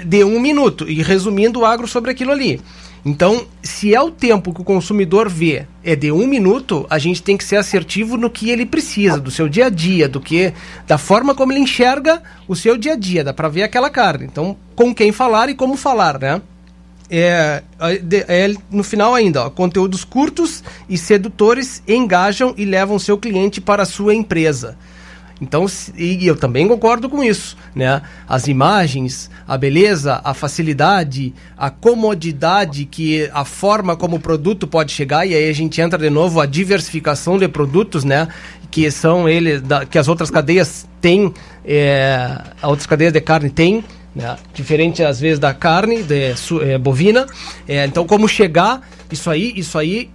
[0.07, 2.61] De um minuto, e resumindo o agro sobre aquilo ali.
[3.05, 7.23] Então, se é o tempo que o consumidor vê é de um minuto, a gente
[7.23, 10.53] tem que ser assertivo no que ele precisa, do seu dia a dia, do que,
[10.89, 14.25] da forma como ele enxerga o seu dia a dia, dá para ver aquela carne.
[14.25, 16.43] Então, com quem falar e como falar, né?
[17.11, 17.63] É,
[18.29, 23.83] é, no final ainda, ó, conteúdos curtos e sedutores engajam e levam seu cliente para
[23.83, 24.77] a sua empresa.
[25.41, 28.01] Então, e eu também concordo com isso, né?
[28.27, 34.93] As imagens, a beleza, a facilidade, a comodidade que a forma como o produto pode
[34.93, 38.29] chegar e aí a gente entra de novo a diversificação de produtos, né?
[38.71, 41.33] Que são eles, que as outras cadeias têm,
[41.63, 43.85] é, as outras cadeias de carne têm,
[44.17, 44.35] né?
[44.55, 47.27] Diferente às vezes da carne de, é, bovina.
[47.69, 48.81] É, então, como chegar,
[49.13, 50.11] isso aí, isso aí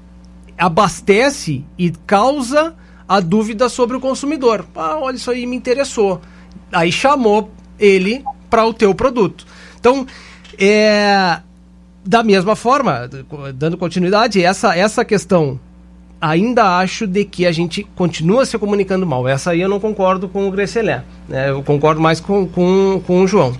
[0.58, 2.76] abastece e causa
[3.08, 4.66] a dúvida sobre o consumidor.
[4.76, 6.20] Ah, olha, isso aí me interessou.
[6.72, 9.45] Aí chamou ele para o teu produto.
[9.80, 10.08] Então,
[10.58, 11.39] é,
[12.04, 13.08] da mesma forma,
[13.54, 15.60] dando continuidade, essa, essa questão
[16.20, 19.28] ainda acho de que a gente continua se comunicando mal.
[19.28, 21.04] Essa aí eu não concordo com o Grecelé.
[21.28, 21.49] Né?
[21.49, 23.56] Eu concordo mais com, com, com o João.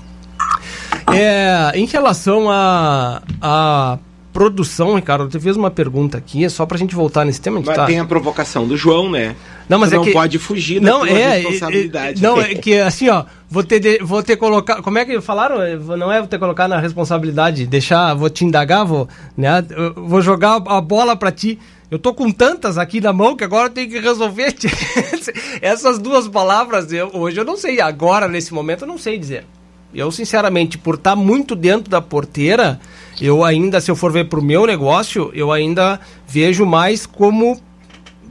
[1.14, 4.00] É, em relação a, a
[4.32, 7.62] produção, Ricardo, você fez uma pergunta aqui, é só pra gente voltar nesse tema.
[7.64, 7.86] Mas tá...
[7.86, 9.36] tem a provocação do João, né?
[9.68, 10.12] Não, mas você é não que...
[10.12, 12.20] pode fugir não, da é, responsabilidade.
[12.20, 14.82] É, não, é que assim, ó, vou ter, de, vou ter colocar.
[14.82, 15.58] Como é que falaram?
[15.98, 19.08] Não é vou ter colocar na responsabilidade, deixar, vou te indagar, vou,
[19.38, 19.64] né?
[19.96, 21.60] vou jogar a bola pra ti.
[21.90, 24.56] Eu tô com tantas aqui na mão que agora eu tenho que resolver.
[25.62, 27.82] Essas duas palavras, eu, hoje eu não sei.
[27.82, 29.46] Agora, nesse momento, eu não sei dizer.
[29.94, 32.80] Eu, sinceramente, por estar tá muito dentro da porteira,
[33.20, 37.60] eu ainda, se eu for ver para o meu negócio, eu ainda vejo mais como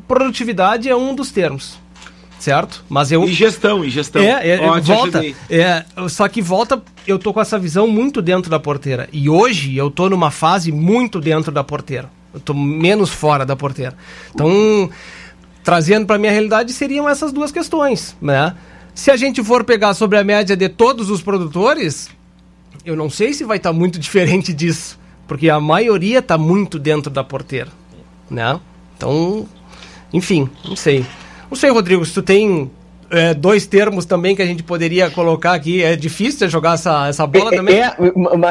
[0.09, 1.79] produtividade é um dos termos.
[2.39, 2.83] Certo?
[2.89, 3.23] Mas eu.
[3.25, 4.23] E gestão, e gestão.
[4.23, 5.23] É, é volta.
[5.51, 9.09] É, só que volta, eu tô com essa visão muito dentro da porteira.
[9.13, 12.11] E hoje eu tô numa fase muito dentro da porteira.
[12.33, 13.95] Eu tô menos fora da porteira.
[14.35, 14.89] Então,
[15.63, 18.55] trazendo para minha realidade seriam essas duas questões, né?
[18.95, 22.09] Se a gente for pegar sobre a média de todos os produtores,
[22.85, 26.79] eu não sei se vai estar tá muito diferente disso, porque a maioria está muito
[26.79, 27.71] dentro da porteira,
[28.31, 28.61] né?
[28.97, 29.49] Então,
[30.13, 31.05] enfim, não sei.
[31.51, 32.71] Não sei, Rodrigo, se tu tem
[33.11, 35.83] é, dois termos também que a gente poderia colocar aqui.
[35.83, 37.81] É difícil jogar essa, essa bola é, também?
[37.81, 37.95] É,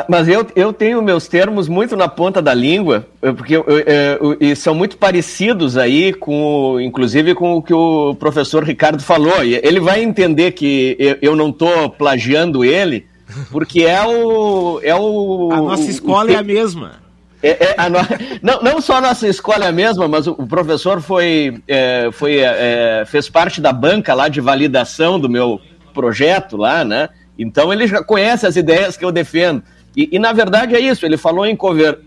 [0.07, 4.56] mas eu, eu tenho meus termos muito na ponta da língua, porque eu, eu, eu,
[4.56, 9.44] são muito parecidos aí, com, inclusive com o que o professor Ricardo falou.
[9.44, 13.06] Ele vai entender que eu, não estou plagiando ele,
[13.52, 14.80] porque é o.
[14.84, 17.09] É o a nossa escola o, é a mesma.
[17.41, 17.99] É, é, no...
[18.41, 22.40] não, não só a nossa escola é a mesma, mas o, professor foi, é, foi
[22.40, 25.60] é, fez parte da banca lá de validação do meu
[25.94, 27.10] projeto lá, né?
[27.38, 29.64] Então ele já conhece as ideias que eu defendo.
[29.95, 31.57] E, e na verdade é isso, ele falou em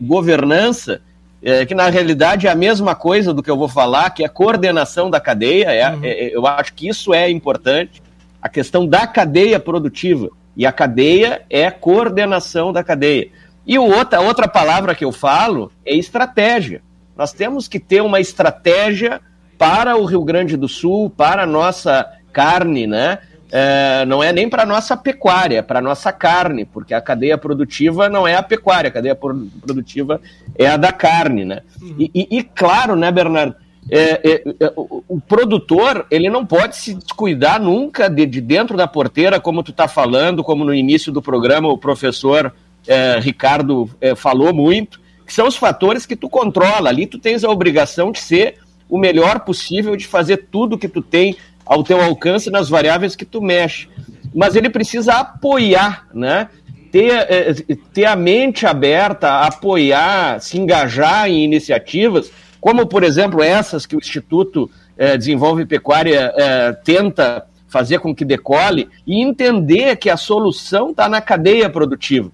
[0.00, 1.00] governança,
[1.42, 4.28] é, que na realidade é a mesma coisa do que eu vou falar, que é
[4.28, 5.72] coordenação da cadeia.
[5.72, 6.00] É, uhum.
[6.04, 8.02] É, eu acho que isso é importante,
[8.40, 10.28] a questão da cadeia produtiva.
[10.56, 13.30] E a cadeia é coordenação da cadeia.
[13.66, 16.82] E outra, outra palavra que eu falo é estratégia.
[17.16, 19.20] Nós temos que ter uma estratégia
[19.56, 23.18] para o Rio Grande do Sul, para a nossa carne, né?
[23.54, 27.02] É, não é nem para a nossa pecuária, é para a nossa carne, porque a
[27.02, 30.20] cadeia produtiva não é a pecuária, a cadeia produtiva
[30.58, 31.60] é a da carne, né?
[31.80, 31.94] Uhum.
[31.98, 33.54] E, e, e, claro, né, Bernardo,
[33.90, 38.76] é, é, é, o, o, produtor ele não pode se descuidar nunca de, de dentro
[38.76, 42.54] da porteira, como tu está falando, como no início do programa o professor
[42.86, 46.88] é, Ricardo é, falou muito, que são os fatores que tu controla.
[46.88, 48.56] Ali tu tens a obrigação de ser
[48.88, 53.24] o melhor possível, de fazer tudo que tu tem ao teu alcance nas variáveis que
[53.24, 53.88] tu mexe.
[54.34, 56.48] Mas ele precisa apoiar, né?
[56.90, 57.54] Ter, é,
[57.94, 62.30] ter a mente aberta, apoiar, se engajar em iniciativas,
[62.60, 68.26] como, por exemplo, essas que o Instituto é, Desenvolve Pecuária é, tenta fazer com que
[68.26, 72.30] decole, e entender que a solução está na cadeia produtiva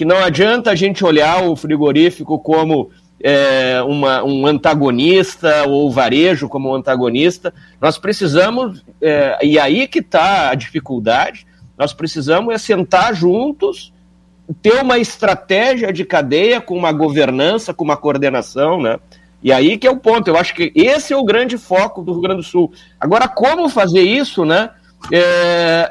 [0.00, 2.90] que não adianta a gente olhar o frigorífico como
[3.22, 7.52] é, uma, um antagonista ou o varejo como um antagonista.
[7.78, 11.46] Nós precisamos, é, e aí que está a dificuldade,
[11.76, 13.92] nós precisamos é sentar juntos,
[14.62, 18.98] ter uma estratégia de cadeia com uma governança, com uma coordenação, né?
[19.42, 20.28] E aí que é o ponto.
[20.28, 22.72] Eu acho que esse é o grande foco do Rio Grande do Sul.
[22.98, 24.70] Agora, como fazer isso, né?
[25.12, 25.88] É,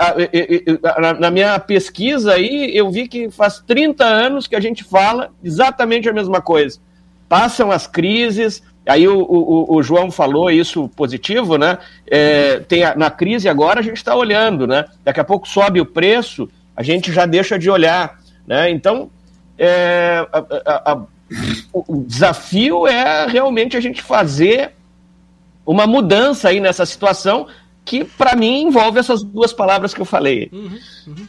[1.20, 6.08] na minha pesquisa aí, eu vi que faz 30 anos que a gente fala exatamente
[6.08, 6.80] a mesma coisa.
[7.28, 11.78] Passam as crises, aí o, o, o João falou isso positivo, né?
[12.08, 14.86] É, tem a, na crise agora a gente está olhando, né?
[15.04, 18.70] Daqui a pouco sobe o preço, a gente já deixa de olhar, né?
[18.70, 19.10] Então,
[19.58, 21.02] é, a, a,
[21.74, 24.72] o desafio é realmente a gente fazer
[25.66, 27.48] uma mudança aí nessa situação
[27.86, 30.50] que para mim envolve essas duas palavras que eu falei.
[30.52, 31.28] Uhum, uhum.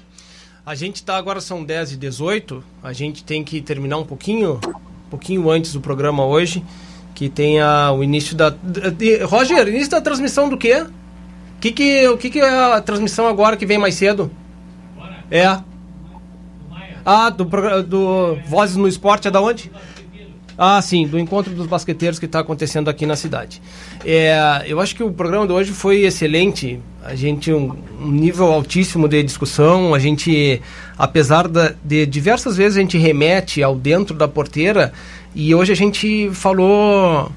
[0.64, 4.60] A gente tá agora são 10 e 18, a gente tem que terminar um pouquinho,
[4.66, 6.62] um pouquinho antes do programa hoje,
[7.14, 8.54] que tem a, o início da
[9.26, 10.86] Roger, início da transmissão do quê?
[11.60, 14.30] Que que, o que que é a transmissão agora que vem mais cedo?
[15.30, 15.58] É.
[17.04, 17.44] Ah, do,
[17.82, 19.70] do Vozes no Esporte é da onde?
[20.62, 23.62] Ah, sim, do encontro dos basqueteiros que está acontecendo aqui na cidade.
[24.04, 26.78] É, eu acho que o programa de hoje foi excelente.
[27.02, 29.94] A gente um, um nível altíssimo de discussão.
[29.94, 30.60] A gente,
[30.98, 34.92] apesar da, de diversas vezes a gente remete ao dentro da porteira
[35.34, 37.32] e hoje a gente falou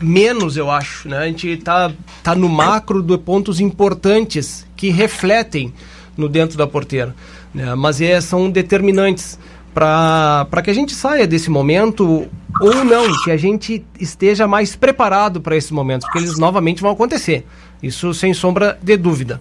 [0.00, 1.18] menos, eu acho, né?
[1.18, 1.92] A gente está
[2.22, 5.70] tá no macro de pontos importantes que refletem
[6.16, 7.14] no dentro da porteira,
[7.52, 7.74] né?
[7.74, 9.38] Mas é, são determinantes
[9.74, 12.26] para que a gente saia desse momento
[12.60, 16.90] ou não, que a gente esteja mais preparado para esses momentos, porque eles novamente vão
[16.90, 17.46] acontecer.
[17.82, 19.40] Isso sem sombra de dúvida.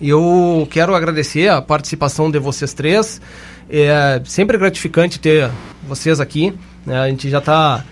[0.00, 3.20] Eu quero agradecer a participação de vocês três.
[3.70, 5.50] É sempre gratificante ter
[5.86, 6.52] vocês aqui.
[6.84, 6.98] Né?
[6.98, 7.84] A gente já está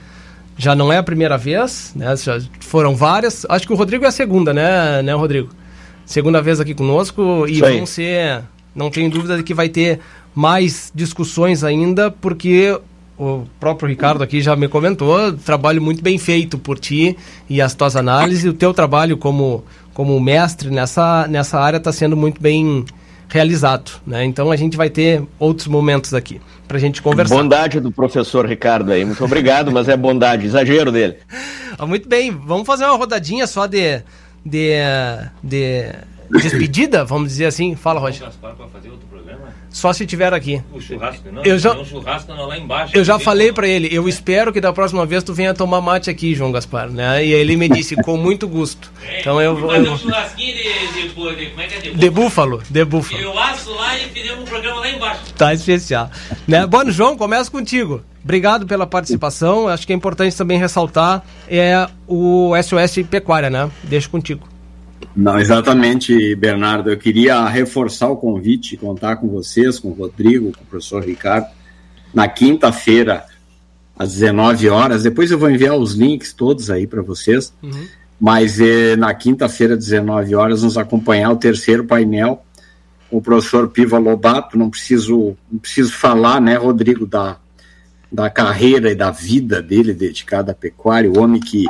[0.61, 2.15] já não é a primeira vez, né?
[2.17, 3.47] Já foram várias.
[3.49, 5.49] Acho que o Rodrigo é a segunda, né, né, Rodrigo?
[6.05, 8.43] Segunda vez aqui conosco e vão ser,
[8.75, 10.01] não tenho dúvida de que vai ter
[10.35, 12.79] mais discussões ainda, porque
[13.19, 17.17] o próprio Ricardo aqui já me comentou, trabalho muito bem feito por ti
[17.49, 22.17] e as tuas análises, o teu trabalho como, como mestre nessa, nessa área está sendo
[22.17, 22.85] muito bem
[23.29, 24.25] realizado, né?
[24.25, 27.35] Então a gente vai ter outros momentos aqui para a gente conversar.
[27.35, 31.17] Bondade do professor Ricardo aí, muito obrigado, mas é bondade, exagero dele.
[31.79, 34.03] Ah, muito bem, vamos fazer uma rodadinha só de,
[34.45, 34.75] de,
[35.43, 35.87] de
[36.39, 37.74] despedida, vamos dizer assim.
[37.74, 38.28] Fala, Roger.
[39.70, 40.61] Só se tiver aqui.
[40.73, 41.44] O churrasco, não?
[41.44, 42.97] Eu já- um churrasco lá embaixo.
[42.97, 46.11] Eu já falei pra ele, eu espero que da próxima vez tu venha tomar mate
[46.11, 47.24] aqui, João Gaspar, né?
[47.24, 48.90] E ele me disse, com muito gosto.
[49.20, 49.70] Então eu vou.
[49.70, 51.15] Fazer um churrasquinho de, de, de,
[51.51, 51.78] Como é que é?
[51.78, 53.20] De, De búfalo, de búfalo.
[53.20, 55.20] Eu aço lá e fizemos um programa lá embaixo.
[55.39, 56.11] Tá especial.
[56.48, 56.66] Né?
[56.66, 58.02] Bom, João, começa contigo.
[58.24, 59.69] Obrigado pela participação.
[59.69, 63.70] Acho que é importante também ressaltar é o SOS Pecuária, né?
[63.85, 64.47] Deixo contigo.
[65.14, 66.90] Não, exatamente, Bernardo.
[66.90, 71.48] Eu queria reforçar o convite, contar com vocês, com o Rodrigo, com o professor Ricardo,
[72.14, 73.24] na quinta-feira,
[73.98, 75.02] às 19 horas.
[75.02, 77.52] Depois eu vou enviar os links todos aí para vocês.
[78.20, 82.44] Mas eh, na quinta-feira, às 19 horas, nos acompanhar o terceiro painel
[83.10, 84.59] com o professor Piva Lobato.
[84.59, 87.39] Não preciso, não preciso falar, né, Rodrigo, da,
[88.12, 91.64] da carreira e da vida dele dedicada à pecuária, o homem que,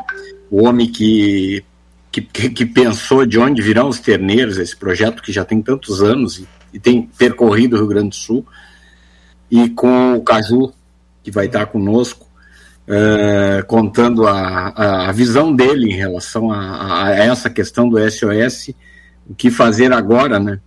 [0.51, 1.65] o homem que
[2.11, 6.03] que, que, que pensou de onde virão os terneiros, esse projeto que já tem tantos
[6.03, 8.47] anos e, e tem percorrido o Rio Grande do Sul,
[9.51, 10.73] e com o Caju,
[11.23, 12.27] que vai estar conosco,
[12.87, 18.75] eh, contando a, a, visão dele em relação a, a essa questão do SOS,
[19.29, 20.61] o que fazer agora, né?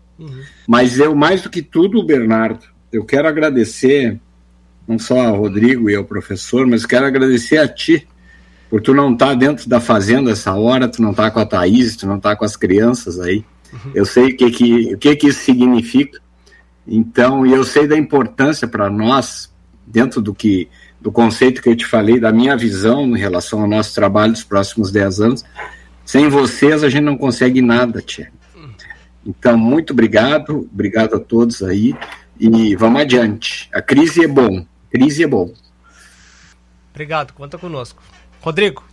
[0.68, 4.20] Mas eu, mais do que tudo, Bernardo, eu quero agradecer,
[4.88, 8.08] não só ao Rodrigo e ao professor, mas quero agradecer a ti,
[8.74, 11.96] por tu não estar dentro da fazenda essa hora, tu não estar com a Thaís,
[11.96, 13.46] tu não estar com as crianças aí.
[13.94, 16.20] Eu sei o que que, o que que isso significa.
[16.88, 19.54] Então, e eu sei da importância para nós,
[19.86, 20.68] dentro do que
[21.00, 24.44] do conceito que eu te falei, da minha visão em relação ao nosso trabalho dos
[24.44, 25.46] próximos 10 anos.
[26.04, 28.32] Sem vocês, a gente não consegue nada, Tia.
[29.24, 31.96] Então, muito obrigado, obrigado a todos aí,
[32.40, 33.70] e vamos adiante.
[33.72, 35.54] A crise é bom, crise é bom.
[36.92, 38.02] Obrigado, conta conosco.
[38.44, 38.84] Rodrigo.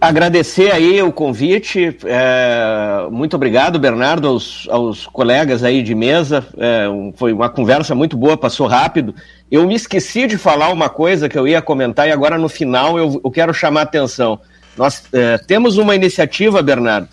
[0.00, 6.86] Agradecer aí o convite, é, muito obrigado, Bernardo, aos, aos colegas aí de mesa, é,
[7.16, 9.14] foi uma conversa muito boa, passou rápido.
[9.50, 12.96] Eu me esqueci de falar uma coisa que eu ia comentar e agora no final
[12.96, 14.40] eu, eu quero chamar a atenção.
[14.74, 17.08] Nós é, temos uma iniciativa, Bernardo,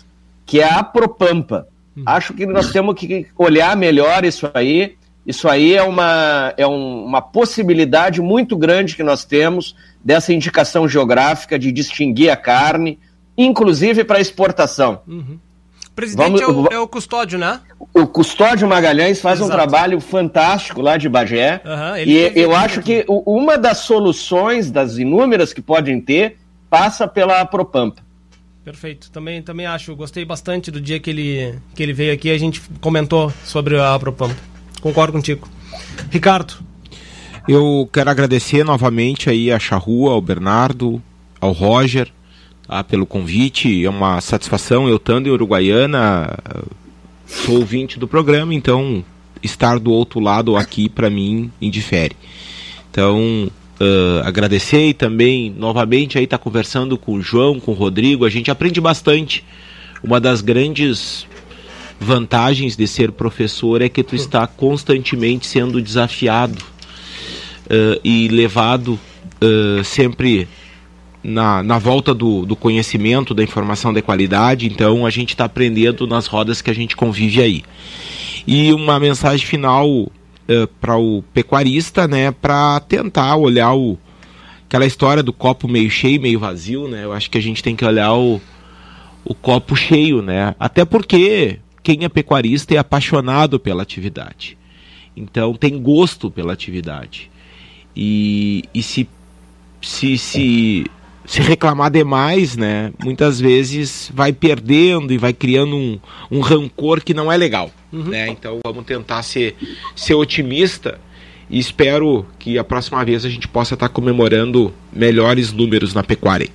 [0.46, 1.66] que é a Propampa.
[2.06, 4.96] Acho que nós temos que olhar melhor isso aí.
[5.26, 10.88] Isso aí é uma, é um- uma possibilidade muito grande que nós temos dessa indicação
[10.88, 12.98] geográfica de distinguir a carne,
[13.36, 15.00] inclusive para exportação.
[15.06, 15.38] O
[15.94, 17.60] presidente Vamos- é, o, é o custódio, né?
[17.92, 19.58] O Custódio Magalhães faz um Exato.
[19.58, 21.60] trabalho fantástico lá de Bagé.
[21.96, 26.38] Ele e eu aqui acho que uma das soluções, das inúmeras que podem ter,
[26.70, 28.02] passa pela Propampa.
[28.64, 29.10] Perfeito.
[29.10, 29.96] Também, também acho.
[29.96, 32.30] Gostei bastante do dia que ele, que ele veio aqui.
[32.30, 34.36] A gente comentou sobre a Propampa.
[34.80, 35.48] Concordo contigo.
[36.10, 36.54] Ricardo.
[37.48, 41.02] Eu quero agradecer novamente aí a Charrua, ao Bernardo,
[41.40, 42.12] ao Roger,
[42.66, 43.86] tá, pelo convite.
[43.86, 46.36] É uma satisfação eu estando em Uruguaiana,
[47.26, 49.02] sou ouvinte do programa, então
[49.42, 52.14] estar do outro lado aqui para mim indifere.
[52.90, 53.50] Então,
[53.80, 58.30] eh, agradecer e também novamente aí estar conversando com o João, com o Rodrigo, a
[58.30, 59.42] gente aprende bastante.
[60.04, 61.26] Uma das grandes
[61.98, 66.77] vantagens de ser professor é que tu está constantemente sendo desafiado
[67.70, 68.98] eh, e levado
[69.40, 70.48] eh, sempre
[71.22, 74.66] na, na volta do, do conhecimento, da informação de qualidade.
[74.66, 77.62] Então a gente está aprendendo nas rodas que a gente convive aí.
[78.46, 80.10] E uma mensagem final
[80.80, 83.98] para o pecuarista, né, para tentar olhar o,
[84.68, 87.04] aquela história do copo meio cheio, meio vazio, né?
[87.04, 88.38] Eu acho que a gente tem que olhar o,
[89.24, 90.54] o copo cheio, né?
[90.60, 94.58] Até porque quem é pecuarista é apaixonado pela atividade.
[95.16, 97.30] Então tem gosto pela atividade.
[98.00, 99.08] E, e se,
[99.82, 100.86] se, se,
[101.26, 102.92] se reclamar demais, né?
[103.02, 105.98] Muitas vezes vai perdendo e vai criando um,
[106.30, 107.72] um rancor que não é legal.
[107.92, 108.28] Né?
[108.28, 109.56] Então vamos tentar ser,
[109.96, 111.00] ser otimista
[111.50, 116.48] e espero que a próxima vez a gente possa estar comemorando melhores números na pecuária.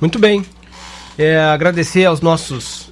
[0.00, 0.44] Muito bem.
[1.16, 2.83] É, agradecer aos nossos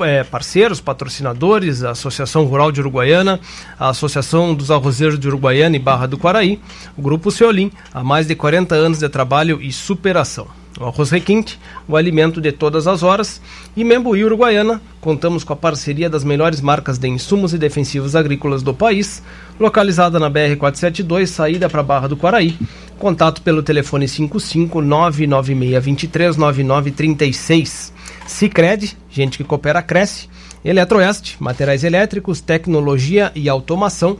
[0.00, 3.40] é, parceiros, patrocinadores, a Associação Rural de Uruguaiana,
[3.78, 6.60] a Associação dos Arrozeiros de Uruguaiana e Barra do Quaraí,
[6.96, 10.46] o Grupo Ceolim, há mais de 40 anos de trabalho e superação.
[10.78, 11.58] O arroz requinte,
[11.88, 13.40] o alimento de todas as horas.
[13.74, 18.62] E Membuí Uruguaiana, contamos com a parceria das melhores marcas de insumos e defensivos agrícolas
[18.62, 19.22] do país,
[19.58, 22.58] localizada na BR-472, saída para Barra do Quaraí.
[22.98, 27.95] Contato pelo telefone 55 99623 9936.
[28.26, 30.28] Cicred, gente que coopera cresce.
[30.64, 34.18] Eletroeste, materiais elétricos, tecnologia e automação.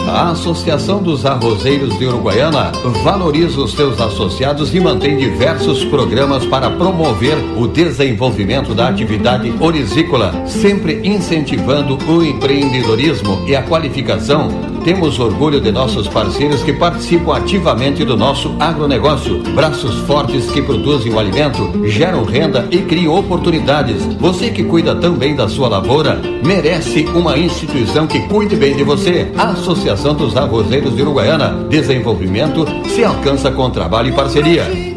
[0.06, 2.70] A Associação dos Arrozeiros de Uruguaiana
[3.02, 10.46] valoriza os seus associados e mantém diversos programas para promover o desenvolvimento da atividade orizícola,
[10.46, 14.77] sempre incentivando o empreendedorismo e a qualificação.
[14.88, 19.42] Temos orgulho de nossos parceiros que participam ativamente do nosso agronegócio.
[19.54, 24.02] Braços fortes que produzem o alimento, geram renda e criam oportunidades.
[24.18, 29.30] Você que cuida também da sua lavoura, merece uma instituição que cuide bem de você.
[29.36, 31.66] A Associação dos Arrozeiros de Uruguaiana.
[31.68, 34.87] Desenvolvimento se alcança com trabalho e parceria.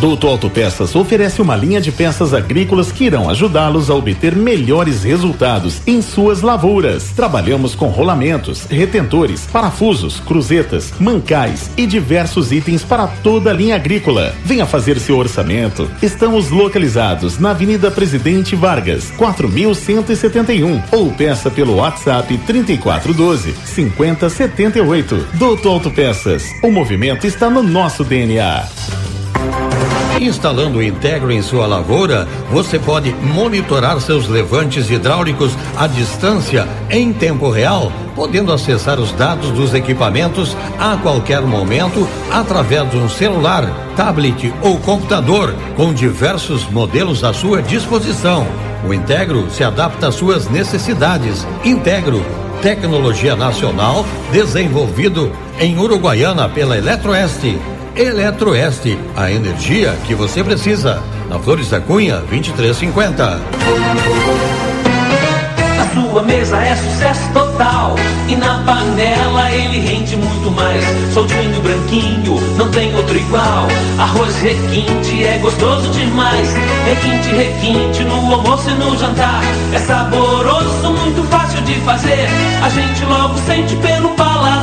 [0.00, 5.04] A Doutor Autopeças oferece uma linha de peças agrícolas que irão ajudá-los a obter melhores
[5.04, 7.10] resultados em suas lavouras.
[7.14, 14.34] Trabalhamos com rolamentos, retentores, parafusos, cruzetas, mancais e diversos itens para toda a linha agrícola.
[14.42, 15.90] Venha fazer seu orçamento.
[16.00, 25.26] Estamos localizados na Avenida Presidente Vargas, 4171 ou peça pelo WhatsApp 3412 5078.
[25.34, 26.46] Doutor Autopeças.
[26.62, 29.09] O movimento está no nosso DNA.
[30.20, 37.10] Instalando o Integro em sua lavoura, você pode monitorar seus levantes hidráulicos à distância em
[37.10, 43.64] tempo real, podendo acessar os dados dos equipamentos a qualquer momento através de um celular,
[43.96, 48.46] tablet ou computador, com diversos modelos à sua disposição.
[48.86, 51.46] O Integro se adapta às suas necessidades.
[51.64, 52.22] Integro
[52.60, 57.58] tecnologia nacional desenvolvido em Uruguaiana pela Eletroeste.
[57.96, 61.02] Eletroeste, a energia que você precisa.
[61.28, 63.40] Na Flores da Cunha, 2350.
[65.76, 67.96] Na sua mesa é sucesso total.
[68.28, 70.84] E na panela ele rende muito mais.
[71.12, 73.66] Soltinho branquinho, não tem outro igual.
[73.98, 76.48] Arroz requinte é gostoso demais.
[76.84, 79.42] Requinte, requinte no almoço e no jantar.
[79.72, 82.28] É saboroso, muito fácil de fazer.
[82.62, 84.59] A gente logo sente pelo paladar.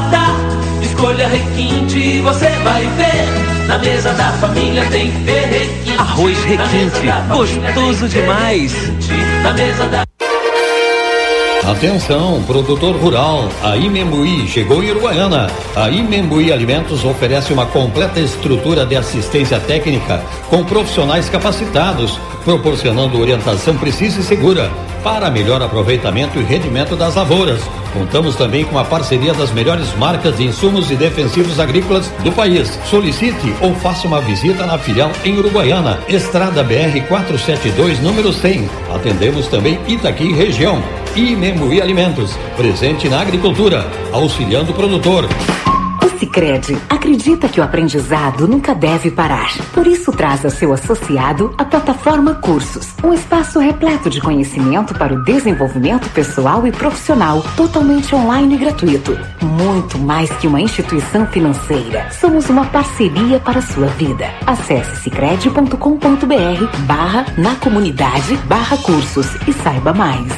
[0.98, 3.68] Escolha requinte você vai ver.
[3.68, 5.96] Na mesa da família tem que ter requinte.
[5.96, 8.74] Arroz requinte, gostoso demais.
[9.44, 10.04] Na mesa da
[11.70, 15.52] Atenção, produtor rural, a Imembuí chegou em Uruguaiana.
[15.76, 23.78] A Imembuí Alimentos oferece uma completa estrutura de assistência técnica com profissionais capacitados, proporcionando orientação
[23.78, 24.72] precisa e segura
[25.08, 27.62] para melhor aproveitamento e rendimento das lavouras.
[27.94, 32.78] Contamos também com a parceria das melhores marcas de insumos e defensivos agrícolas do país.
[32.90, 38.70] Solicite ou faça uma visita na filial em Uruguaiana, Estrada BR 472, número 100.
[38.94, 40.84] Atendemos também Itaqui região.
[41.16, 45.26] E Memui Alimentos, presente na agricultura, auxiliando o produtor.
[46.18, 49.56] O Sicredi acredita que o aprendizado nunca deve parar.
[49.72, 55.14] Por isso traz a seu associado a plataforma Cursos, um espaço repleto de conhecimento para
[55.14, 59.16] o desenvolvimento pessoal e profissional, totalmente online e gratuito.
[59.44, 64.26] Muito mais que uma instituição financeira, somos uma parceria para a sua vida.
[64.48, 65.78] Acesse sicredi.com.br
[66.88, 70.32] barra na comunidade barra cursos e saiba mais.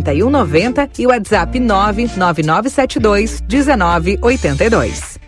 [0.01, 5.19] 4190 e WhatsApp 99972 1982.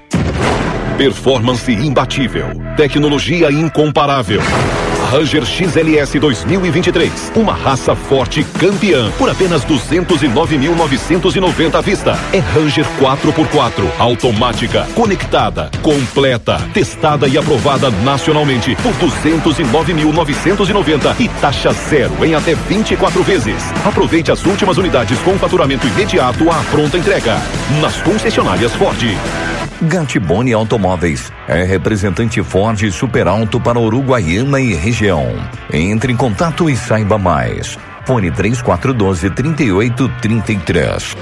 [0.98, 2.48] Performance imbatível.
[2.78, 4.42] Tecnologia incomparável.
[5.14, 7.34] Ranger XLS 2023.
[7.36, 12.18] Uma raça forte campeã por apenas 209.990 à vista.
[12.34, 22.26] É Ranger 4x4, automática, conectada, completa, testada e aprovada nacionalmente por 209.990 e taxa zero
[22.26, 23.64] em até 24 vezes.
[23.86, 27.40] Aproveite as últimas unidades com faturamento imediato à pronta entrega.
[27.80, 28.98] Nas concessionárias Ford.
[29.84, 34.74] Gatibone Automóveis é representante Ford Super Alto para Uruguaiana e
[35.04, 35.28] região.
[35.72, 37.78] Entre em contato e saiba mais.
[38.06, 41.18] Fone 3412 3833.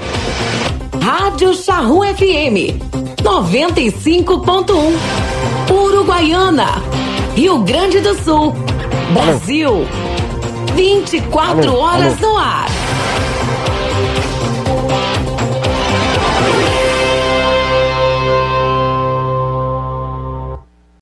[1.00, 2.78] Rádio Charru FM
[3.22, 4.92] 95.1
[5.70, 6.82] Uruguaiana
[7.34, 8.54] Rio Grande do Sul
[9.12, 9.86] Brasil
[10.76, 12.66] 24 horas no ar